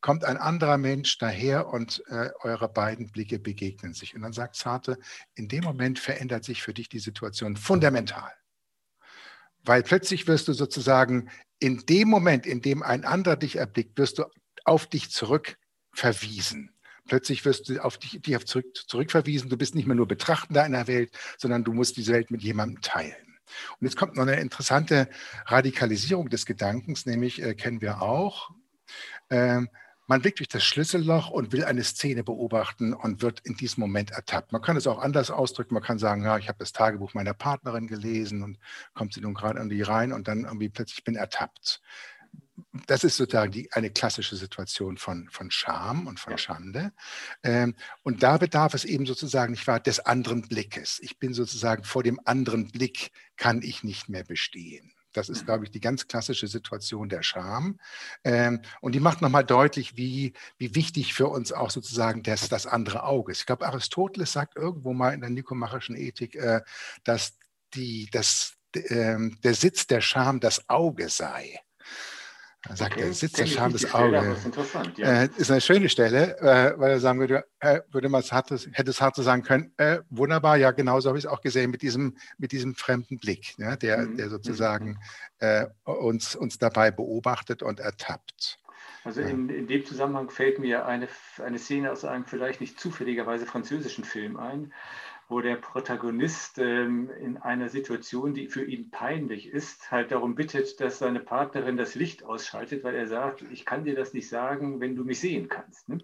[0.05, 4.15] kommt ein anderer Mensch daher und äh, eure beiden Blicke begegnen sich.
[4.15, 4.99] Und dann sagt Zarte,
[5.35, 8.31] in dem Moment verändert sich für dich die Situation fundamental.
[9.63, 14.19] Weil plötzlich wirst du sozusagen in dem Moment, in dem ein anderer dich erblickt, wirst
[14.19, 14.25] du
[14.67, 15.57] auf dich zurück
[15.95, 16.75] verwiesen.
[17.09, 19.49] Plötzlich wirst du auf dich, dich auf zurück, zurückverwiesen.
[19.49, 22.83] Du bist nicht mehr nur Betrachtender einer Welt, sondern du musst diese Welt mit jemandem
[22.83, 23.39] teilen.
[23.81, 25.09] Und jetzt kommt noch eine interessante
[25.47, 28.51] Radikalisierung des Gedankens, nämlich äh, kennen wir auch.
[29.31, 29.71] Ähm,
[30.07, 34.11] man blickt durch das Schlüsselloch und will eine Szene beobachten und wird in diesem Moment
[34.11, 34.53] ertappt.
[34.53, 35.75] Man kann es auch anders ausdrücken.
[35.75, 38.59] Man kann sagen, ja, ich habe das Tagebuch meiner Partnerin gelesen und
[38.93, 41.81] kommt sie nun gerade an die rein und dann irgendwie plötzlich bin ertappt.
[42.87, 46.93] Das ist sozusagen die, eine klassische Situation von, von Scham und von Schande.
[47.43, 50.99] Ähm, und da bedarf es eben sozusagen nicht wahr des anderen Blickes.
[51.03, 54.93] Ich bin sozusagen vor dem anderen Blick kann ich nicht mehr bestehen.
[55.17, 57.79] Das ist, glaube ich, die ganz klassische Situation der Scham.
[58.25, 62.67] Ähm, und die macht nochmal deutlich, wie, wie wichtig für uns auch sozusagen das, das
[62.67, 63.41] andere Auge ist.
[63.41, 66.61] Ich glaube, Aristoteles sagt irgendwo mal in der nikomachischen Ethik, äh,
[67.05, 67.39] dass
[67.75, 71.61] die, das, äh, der Sitz der Scham das Auge sei.
[72.67, 74.37] Da sagt okay, er, sitzt der Scham des Auge.
[74.97, 75.23] Ja.
[75.23, 78.59] Äh, ist eine schöne Stelle, äh, weil er sagen würde, äh, würde man es harte,
[78.73, 81.83] hätte es hart sagen können, äh, wunderbar, ja, genauso habe ich es auch gesehen mit
[81.83, 84.17] diesem, mit diesem fremden Blick, ja, der, mhm.
[84.17, 84.99] der sozusagen mhm.
[85.39, 88.59] Äh, uns, uns dabei beobachtet und ertappt.
[89.05, 91.09] Also in, in, dem Zusammenhang fällt mir eine,
[91.45, 94.73] eine Szene aus einem vielleicht nicht zufälligerweise französischen Film ein,
[95.29, 100.81] wo der Protagonist ähm, in einer Situation, die für ihn peinlich ist, halt darum bittet,
[100.81, 104.81] dass seine Partnerin das Licht ausschaltet, weil er sagt, ich kann dir das nicht sagen,
[104.81, 105.89] wenn du mich sehen kannst.
[105.89, 105.99] Ne?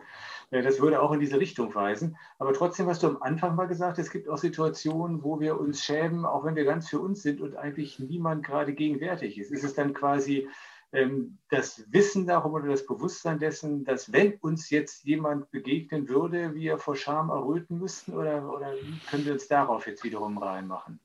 [0.50, 2.16] Das würde auch in diese Richtung weisen.
[2.38, 5.61] Aber trotzdem, was du am Anfang mal gesagt hast, es gibt auch Situationen, wo wir
[5.61, 9.52] uns schämen, auch wenn wir ganz für uns sind und eigentlich niemand gerade gegenwärtig ist.
[9.52, 10.48] Ist es dann quasi
[11.50, 16.79] das Wissen darum oder das Bewusstsein dessen, dass wenn uns jetzt jemand begegnen würde, wir
[16.79, 18.14] vor Scham erröten müssten?
[18.14, 18.74] Oder, oder
[19.09, 20.98] können wir uns darauf jetzt wiederum reinmachen?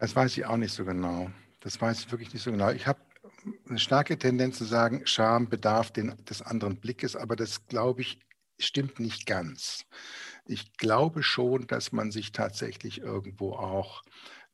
[0.00, 1.30] Das weiß ich auch nicht so genau.
[1.60, 2.70] Das weiß ich wirklich nicht so genau.
[2.70, 2.98] Ich habe
[3.68, 8.18] eine starke Tendenz zu sagen, Scham bedarf den, des anderen Blickes, aber das glaube ich
[8.58, 9.86] stimmt nicht ganz.
[10.46, 14.02] Ich glaube schon, dass man sich tatsächlich irgendwo auch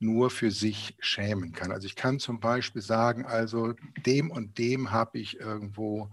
[0.01, 1.71] nur für sich schämen kann.
[1.71, 3.75] Also ich kann zum Beispiel sagen, also
[4.07, 6.11] dem und dem habe ich irgendwo,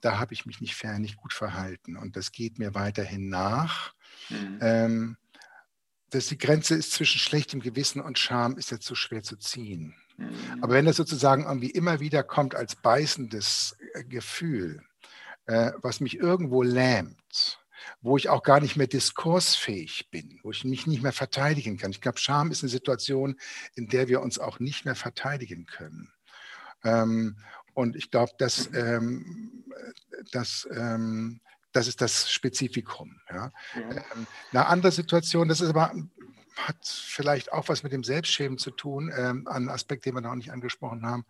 [0.00, 3.94] da habe ich mich nicht fair, nicht gut verhalten und das geht mir weiterhin nach.
[4.28, 4.58] Mhm.
[4.60, 5.16] Ähm,
[6.10, 9.94] dass die Grenze ist zwischen schlechtem Gewissen und Scham, ist jetzt so schwer zu ziehen.
[10.18, 10.62] Mhm.
[10.62, 14.82] Aber wenn das sozusagen irgendwie immer wieder kommt als beißendes äh, Gefühl,
[15.46, 17.60] äh, was mich irgendwo lähmt,
[18.00, 21.90] wo ich auch gar nicht mehr diskursfähig bin, wo ich mich nicht mehr verteidigen kann.
[21.90, 23.38] Ich glaube, Scham ist eine Situation,
[23.74, 26.12] in der wir uns auch nicht mehr verteidigen können.
[26.84, 27.36] Ähm,
[27.74, 29.64] und ich glaube, dass, ähm,
[30.32, 31.40] dass ähm,
[31.72, 33.20] das ist das Spezifikum.
[33.28, 33.52] Ja.
[33.74, 33.90] Ja.
[33.90, 35.92] Ähm, eine andere Situation, das ist aber
[36.56, 40.34] hat vielleicht auch was mit dem Selbstschämen zu tun, ähm, ein Aspekt, den wir noch
[40.34, 41.26] nicht angesprochen haben,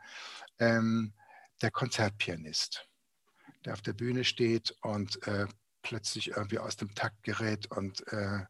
[0.61, 1.13] ähm,
[1.63, 2.89] der Konzertpianist,
[3.65, 5.47] der auf der Bühne steht und äh,
[5.87, 8.41] plötzlich irgendwie aus dem Takt gerät und äh,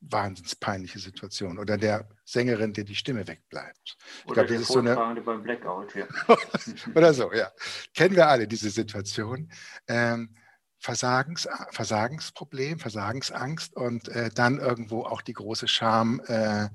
[0.00, 1.58] wahnsinns peinliche Situation.
[1.58, 3.98] Oder der Sängerin, der die Stimme wegbleibt.
[4.20, 5.94] Ich Oder glaub, das ist so eine beim Blackout.
[5.94, 6.06] Ja.
[6.94, 7.50] Oder so, ja.
[7.94, 9.52] Kennen wir alle diese Situation.
[9.86, 10.34] Ähm,
[10.78, 16.70] Versagens, Versagensproblem, Versagensangst und äh, dann irgendwo auch die große Scham, äh,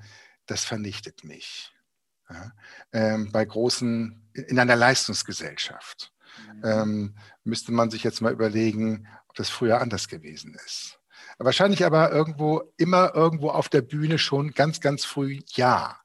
[0.46, 1.74] das vernichtet mich.
[2.30, 2.52] Ja?
[2.94, 6.14] Ähm, bei großen, in einer Leistungsgesellschaft
[6.54, 6.62] mhm.
[6.64, 11.00] ähm, müsste man sich jetzt mal überlegen, das früher anders gewesen ist.
[11.38, 16.00] Wahrscheinlich aber irgendwo, immer irgendwo auf der Bühne schon ganz, ganz früh ja.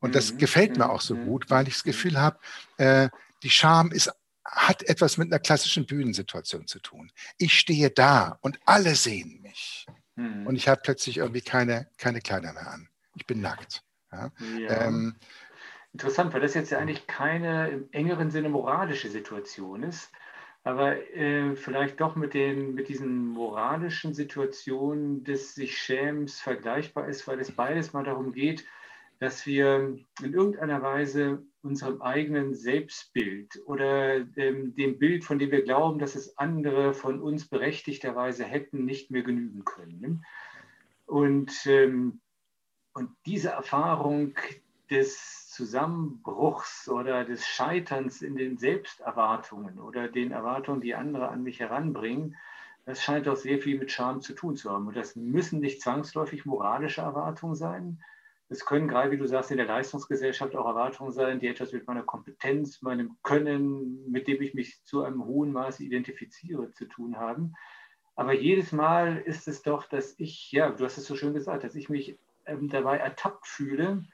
[0.00, 0.38] Und das mhm.
[0.38, 1.26] gefällt mir auch so mhm.
[1.26, 2.38] gut, weil ich das Gefühl habe,
[2.76, 3.08] äh,
[3.42, 4.10] die Scham ist,
[4.44, 7.10] hat etwas mit einer klassischen Bühnensituation zu tun.
[7.38, 9.86] Ich stehe da und alle sehen mich.
[10.16, 10.46] Mhm.
[10.46, 12.88] Und ich habe plötzlich irgendwie keine, keine Kleider mehr an.
[13.16, 13.82] Ich bin nackt.
[14.12, 14.30] Ja?
[14.58, 14.86] Ja.
[14.86, 15.16] Ähm,
[15.92, 20.10] Interessant, weil das jetzt ja eigentlich keine im engeren Sinne moralische Situation ist,
[20.64, 27.26] aber äh, vielleicht doch mit, den, mit diesen moralischen Situationen des sich Schämens vergleichbar ist,
[27.26, 28.66] weil es beides mal darum geht,
[29.18, 35.62] dass wir in irgendeiner Weise unserem eigenen Selbstbild oder ähm, dem Bild, von dem wir
[35.62, 40.24] glauben, dass es andere von uns berechtigterweise hätten, nicht mehr genügen können.
[41.06, 42.20] Und, ähm,
[42.94, 44.34] und diese Erfahrung
[44.90, 51.58] des Zusammenbruchs oder des Scheiterns in den Selbsterwartungen oder den Erwartungen, die andere an mich
[51.58, 52.36] heranbringen,
[52.86, 54.86] das scheint auch sehr viel mit Scham zu tun zu haben.
[54.86, 58.02] Und das müssen nicht zwangsläufig moralische Erwartungen sein,
[58.50, 61.86] es können gerade, wie du sagst, in der Leistungsgesellschaft auch Erwartungen sein, die etwas mit
[61.86, 67.18] meiner Kompetenz, meinem Können, mit dem ich mich zu einem hohen Maße identifiziere, zu tun
[67.18, 67.54] haben.
[68.16, 71.62] Aber jedes Mal ist es doch, dass ich, ja, du hast es so schön gesagt,
[71.62, 74.06] dass ich mich ähm, dabei ertappt fühle,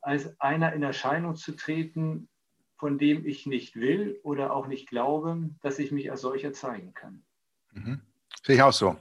[0.00, 2.28] als einer in Erscheinung zu treten,
[2.76, 6.94] von dem ich nicht will oder auch nicht glaube, dass ich mich als solcher zeigen
[6.94, 7.24] kann.
[7.72, 8.00] Mhm.
[8.44, 8.96] Sehe ich auch so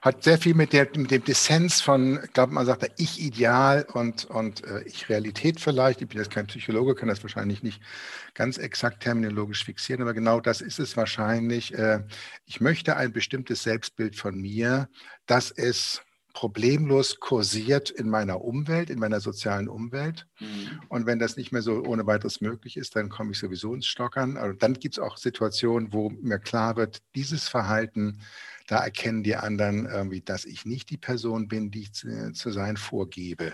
[0.00, 3.86] hat sehr viel mit, der, mit dem Dissens von, ich glaube, man sagt da Ich-Ideal
[3.92, 6.00] und, und äh, Ich-Realität vielleicht.
[6.00, 7.82] Ich bin jetzt kein Psychologe, kann das wahrscheinlich nicht
[8.32, 11.74] ganz exakt terminologisch fixieren, aber genau das ist es wahrscheinlich.
[11.74, 12.02] Äh,
[12.46, 14.88] ich möchte ein bestimmtes Selbstbild von mir,
[15.26, 16.02] das es
[16.40, 20.26] problemlos kursiert in meiner Umwelt, in meiner sozialen Umwelt.
[20.38, 20.80] Mhm.
[20.88, 23.84] Und wenn das nicht mehr so ohne weiteres möglich ist, dann komme ich sowieso ins
[23.84, 24.38] Stockern.
[24.38, 28.22] Also dann gibt es auch Situationen, wo mir klar wird, dieses Verhalten
[28.68, 32.50] da erkennen die anderen irgendwie, dass ich nicht die Person bin, die ich zu, zu
[32.50, 33.52] sein vorgebe.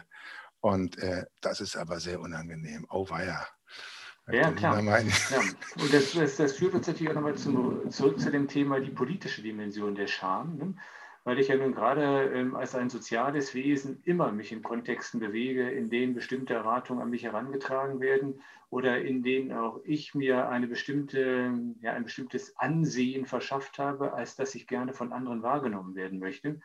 [0.60, 2.86] Und äh, das ist aber sehr unangenehm.
[2.88, 3.48] Oh weia.
[4.30, 4.80] Ja, klar.
[4.84, 4.98] Ja.
[5.82, 8.90] Und das, das, das, führt uns natürlich auch nochmal zum, zurück zu dem Thema die
[8.90, 10.56] politische Dimension der Scham.
[10.56, 10.74] Ne?
[11.26, 15.68] Weil ich ja nun gerade ähm, als ein soziales Wesen immer mich in Kontexten bewege,
[15.68, 20.68] in denen bestimmte Erwartungen an mich herangetragen werden oder in denen auch ich mir eine
[20.68, 26.20] bestimmte, ja, ein bestimmtes Ansehen verschafft habe, als dass ich gerne von anderen wahrgenommen werden
[26.20, 26.60] möchte.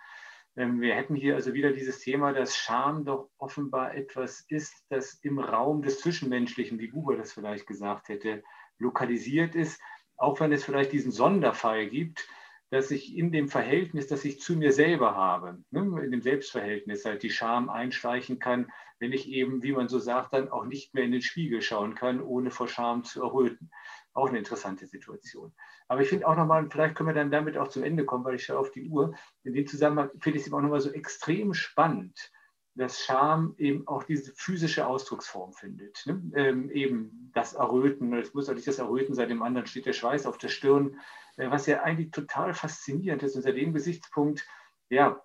[0.55, 5.15] Ähm, wir hätten hier also wieder dieses Thema, dass Scham doch offenbar etwas ist, das
[5.23, 8.43] im Raum des Zwischenmenschlichen, wie Buber das vielleicht gesagt hätte,
[8.77, 9.81] lokalisiert ist,
[10.17, 12.27] auch wenn es vielleicht diesen Sonderfall gibt,
[12.71, 17.03] dass ich in dem Verhältnis, das ich zu mir selber habe, ne, in dem Selbstverhältnis
[17.03, 20.93] halt die Scham einschleichen kann, wenn ich eben, wie man so sagt, dann auch nicht
[20.93, 23.69] mehr in den Spiegel schauen kann, ohne vor Scham zu erröten.
[24.13, 25.51] Auch eine interessante Situation.
[25.89, 28.35] Aber ich finde auch nochmal, vielleicht können wir dann damit auch zum Ende kommen, weil
[28.35, 29.15] ich schaue auf die Uhr.
[29.43, 32.31] In dem Zusammenhang finde ich es auch nochmal so extrem spannend,
[32.75, 36.03] dass Scham eben auch diese physische Ausdrucksform findet.
[36.05, 36.21] Ne?
[36.35, 39.93] Ähm, eben das Erröten, es muss auch nicht das Erröten sein, dem anderen steht der
[39.93, 40.97] Schweiß auf der Stirn,
[41.37, 44.45] was ja eigentlich total faszinierend ist unter dem Gesichtspunkt,
[44.89, 45.21] ja,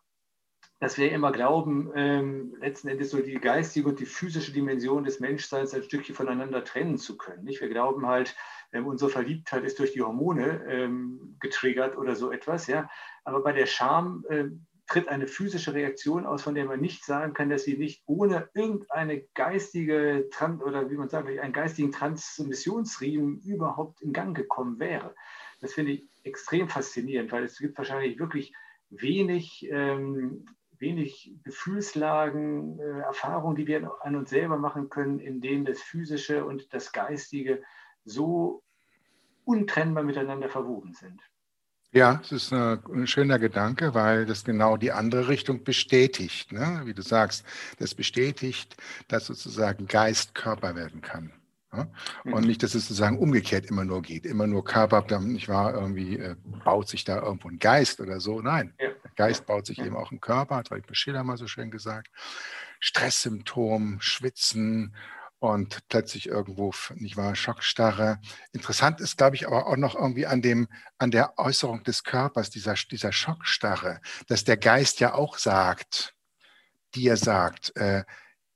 [0.79, 5.21] dass wir immer glauben, ähm, letzten Endes so die geistige und die physische Dimension des
[5.21, 7.45] Menschseins ein Stückchen voneinander trennen zu können.
[7.45, 7.61] Nicht?
[7.62, 8.37] Wir glauben halt,
[8.73, 12.66] ähm, unsere Verliebtheit ist durch die Hormone ähm, getriggert oder so etwas.
[12.66, 12.90] Ja?
[13.25, 14.45] Aber bei der Scham äh,
[14.87, 18.51] tritt eine physische Reaktion aus, von der man nicht sagen kann, dass sie nicht ohne
[18.55, 20.29] irgendeine geistige
[20.64, 25.14] oder wie man sagt, einen geistigen Transmissionsriemen überhaupt in Gang gekommen wäre.
[25.61, 28.53] Das finde ich extrem faszinierend, weil es gibt wahrscheinlich wirklich
[28.90, 30.47] wenig, ähm,
[30.79, 36.45] wenig Gefühlslagen, äh, Erfahrungen, die wir an uns selber machen können, in denen das Physische
[36.45, 37.62] und das Geistige
[38.05, 38.62] so
[39.45, 41.21] untrennbar miteinander verwoben sind.
[41.92, 46.53] Ja, es ist ein schöner Gedanke, weil das genau die andere Richtung bestätigt.
[46.53, 46.83] Ne?
[46.85, 47.47] Wie du sagst,
[47.79, 48.77] das bestätigt,
[49.09, 51.33] dass sozusagen Geist Körper werden kann.
[51.76, 51.90] Ne?
[52.24, 52.46] Und mhm.
[52.46, 54.24] nicht, dass es sozusagen umgekehrt immer nur geht.
[54.24, 58.40] Immer nur Körper, nicht wahr, irgendwie äh, baut sich da irgendwo ein Geist oder so.
[58.40, 58.88] Nein, ja.
[58.88, 59.86] der Geist baut sich ja.
[59.86, 62.08] eben auch im Körper, hat vielleicht Schiller mal so schön gesagt.
[62.80, 64.94] Stresssymptom, Schwitzen
[65.38, 68.18] und plötzlich irgendwo, nicht wahr, Schockstarre.
[68.52, 72.50] Interessant ist, glaube ich, aber auch noch irgendwie an, dem, an der Äußerung des Körpers,
[72.50, 76.14] dieser, dieser Schockstarre, dass der Geist ja auch sagt,
[76.94, 78.04] dir sagt, äh,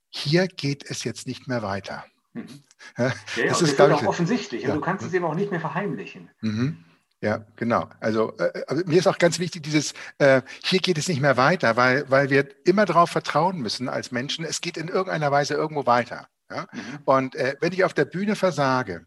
[0.09, 2.05] hier geht es jetzt nicht mehr weiter.
[2.33, 2.63] Mhm.
[2.97, 4.63] Ja, ja, das ist, das auch offensichtlich.
[4.63, 4.73] Ja.
[4.73, 6.29] Du kannst es eben auch nicht mehr verheimlichen.
[6.41, 6.83] Mhm.
[7.21, 7.87] Ja, genau.
[7.99, 11.37] Also, äh, also, mir ist auch ganz wichtig, dieses, äh, hier geht es nicht mehr
[11.37, 15.53] weiter, weil, weil wir immer darauf vertrauen müssen als Menschen, es geht in irgendeiner Weise
[15.53, 16.27] irgendwo weiter.
[16.49, 16.67] Ja?
[16.71, 16.99] Mhm.
[17.05, 19.05] Und äh, wenn ich auf der Bühne versage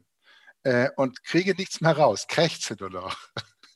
[0.63, 3.19] äh, und kriege nichts mehr raus, krächze nur noch,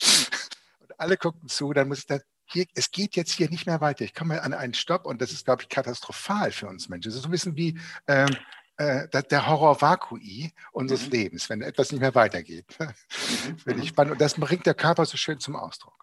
[0.78, 3.80] und alle gucken zu, dann muss ich dann, hier, es geht jetzt hier nicht mehr
[3.80, 4.04] weiter.
[4.04, 7.10] Ich komme an einen Stopp und das ist, glaube ich, katastrophal für uns Menschen.
[7.10, 8.34] Das ist so ein bisschen wie, ähm,
[8.78, 11.12] äh, der Horror vakui unseres mhm.
[11.12, 12.66] Lebens, wenn etwas nicht mehr weitergeht.
[13.48, 13.58] Mhm.
[13.58, 14.12] Finde ich spannend.
[14.12, 15.94] Und das bringt der Körper so schön zum Ausdruck.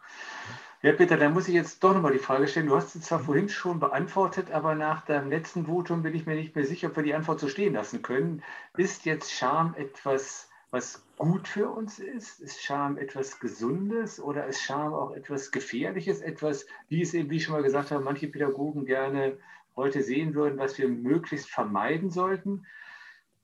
[0.82, 2.68] Ja, Peter, dann muss ich jetzt doch nochmal die Frage stellen.
[2.68, 6.36] Du hast sie zwar vorhin schon beantwortet, aber nach deinem letzten Votum bin ich mir
[6.36, 8.44] nicht mehr sicher, ob wir die Antwort so stehen lassen können.
[8.78, 12.40] Ist jetzt Scham etwas, was gut für uns ist?
[12.40, 16.22] Ist Scham etwas Gesundes oder ist Scham auch etwas Gefährliches?
[16.22, 19.38] Etwas, wie es eben, wie ich schon mal gesagt habe, manche Pädagogen gerne
[19.76, 22.66] heute sehen würden, was wir möglichst vermeiden sollten?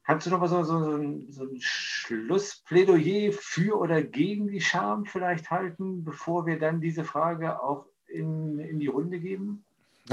[0.03, 4.61] Kannst du noch mal so, so, so, ein, so ein Schlussplädoyer für oder gegen die
[4.61, 9.63] Scham vielleicht halten, bevor wir dann diese Frage auch in, in die Runde geben?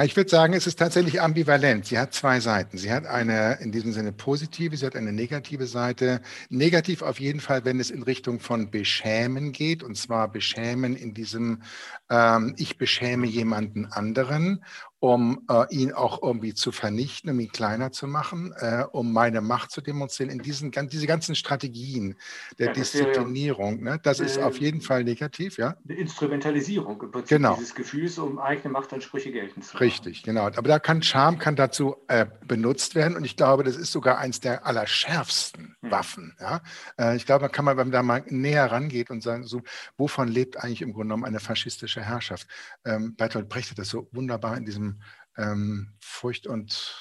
[0.05, 1.87] Ich würde sagen, es ist tatsächlich ambivalent.
[1.87, 2.77] Sie hat zwei Seiten.
[2.77, 6.21] Sie hat eine in diesem Sinne positive, sie hat eine negative Seite.
[6.51, 11.14] Negativ auf jeden Fall, wenn es in Richtung von Beschämen geht, und zwar Beschämen in
[11.14, 11.62] diesem,
[12.11, 14.62] ähm, ich beschäme jemanden anderen
[15.01, 19.41] um äh, ihn auch irgendwie zu vernichten, um ihn kleiner zu machen, äh, um meine
[19.41, 20.31] Macht zu demonstrieren.
[20.31, 22.17] In diesen diese ganzen Strategien
[22.59, 25.77] der ja, Disziplinierung, ne, das äh, ist auf jeden Fall negativ, ja.
[25.89, 27.55] Eine Instrumentalisierung im Prinzip genau.
[27.55, 29.85] dieses Gefühls, um eigene Machtansprüche geltend zu machen.
[29.85, 30.47] Richtig, genau.
[30.47, 34.19] Aber da kann Charme kann dazu äh, benutzt werden und ich glaube, das ist sogar
[34.19, 35.91] eins der allerschärfsten hm.
[35.91, 36.37] Waffen.
[36.41, 36.61] Ja?
[36.99, 39.63] Äh, ich glaube, kann man, wenn man da mal näher rangeht und sagen, so,
[39.97, 42.49] wovon lebt eigentlich im Grunde genommen eine faschistische Herrschaft?
[42.85, 44.88] Ähm, Bertolt Brecht hat das so wunderbar in diesem
[45.36, 46.95] ähm, Furcht und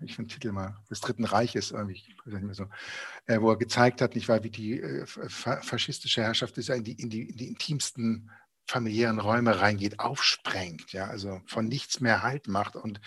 [0.00, 2.02] ich finde Titel mal, des Dritten Reiches, irgendwie,
[2.52, 2.66] so,
[3.26, 6.84] äh, wo er gezeigt hat, nicht wahr, wie die äh, faschistische Herrschaft ist ja in
[6.84, 8.30] die, in die, in die intimsten
[8.68, 13.00] familiären Räume reingeht, aufsprengt, ja, also von nichts mehr Halt macht und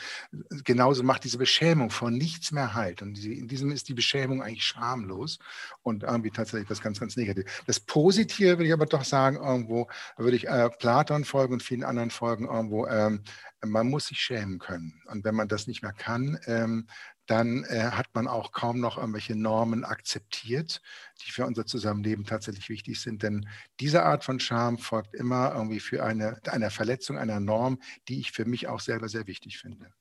[0.63, 4.63] genauso macht diese Beschämung von nichts mehr Halt und in diesem ist die Beschämung eigentlich
[4.63, 5.39] schamlos
[5.83, 7.51] und irgendwie tatsächlich was ganz, ganz Negatives.
[7.67, 9.87] Das Positive würde ich aber doch sagen, irgendwo
[10.17, 13.21] würde ich äh, Platon folgen und vielen anderen folgen, irgendwo, ähm,
[13.63, 16.87] man muss sich schämen können und wenn man das nicht mehr kann, ähm,
[17.31, 20.81] dann äh, hat man auch kaum noch irgendwelche Normen akzeptiert,
[21.25, 23.23] die für unser Zusammenleben tatsächlich wichtig sind.
[23.23, 23.47] Denn
[23.79, 27.79] diese Art von Scham folgt immer irgendwie für eine, eine Verletzung einer Norm,
[28.09, 29.93] die ich für mich auch selber sehr wichtig finde.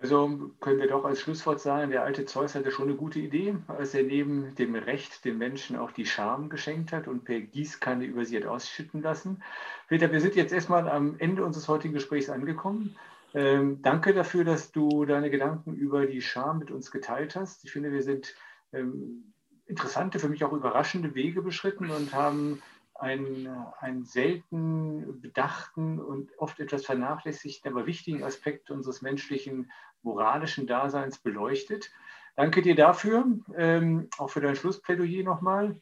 [0.00, 3.56] Also können wir doch als Schlusswort sagen, der alte Zeus hatte schon eine gute Idee,
[3.68, 8.06] als er neben dem Recht den Menschen auch die Scham geschenkt hat und per Gießkanne
[8.06, 9.42] über sie hat ausschütten lassen.
[9.88, 12.96] Peter, wir sind jetzt erstmal am Ende unseres heutigen Gesprächs angekommen.
[13.34, 17.64] Ähm, danke dafür, dass du deine Gedanken über die Scham mit uns geteilt hast.
[17.64, 18.34] Ich finde, wir sind
[18.72, 19.32] ähm,
[19.66, 22.60] interessante, für mich auch überraschende Wege beschritten und haben
[22.94, 29.70] einen, einen selten bedachten und oft etwas vernachlässigten, aber wichtigen Aspekt unseres menschlichen
[30.02, 31.90] moralischen Daseins beleuchtet.
[32.36, 33.26] Danke dir dafür,
[33.56, 35.80] ähm, auch für dein Schlussplädoyer nochmal.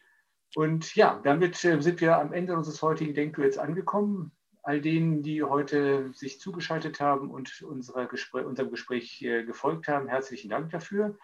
[0.55, 4.33] Und ja, damit äh, sind wir am Ende unseres heutigen Denkduets angekommen
[4.63, 7.65] all denen, die heute sich zugeschaltet haben und
[8.11, 10.09] Gespräch, unserem Gespräch gefolgt haben.
[10.09, 11.17] Herzlichen Dank dafür.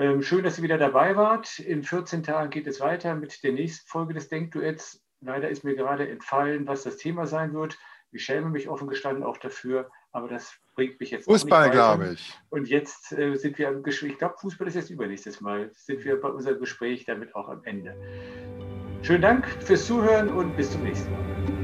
[0.00, 1.58] Ähm, schön, dass ihr wieder dabei wart.
[1.58, 5.04] In 14 Tagen geht es weiter mit der nächsten Folge des Denkduets.
[5.20, 7.76] Leider ist mir gerade entfallen, was das Thema sein wird.
[8.10, 12.32] Ich schäme mich offen gestanden auch dafür, aber das bringt mich jetzt Fußball, glaube ich.
[12.48, 16.02] Und jetzt äh, sind wir am Gespräch, ich glaube, Fußball ist jetzt übernächstes Mal, sind
[16.04, 17.94] wir bei unserem Gespräch damit auch am Ende.
[19.02, 21.59] Schönen Dank fürs Zuhören und bis zum nächsten Mal.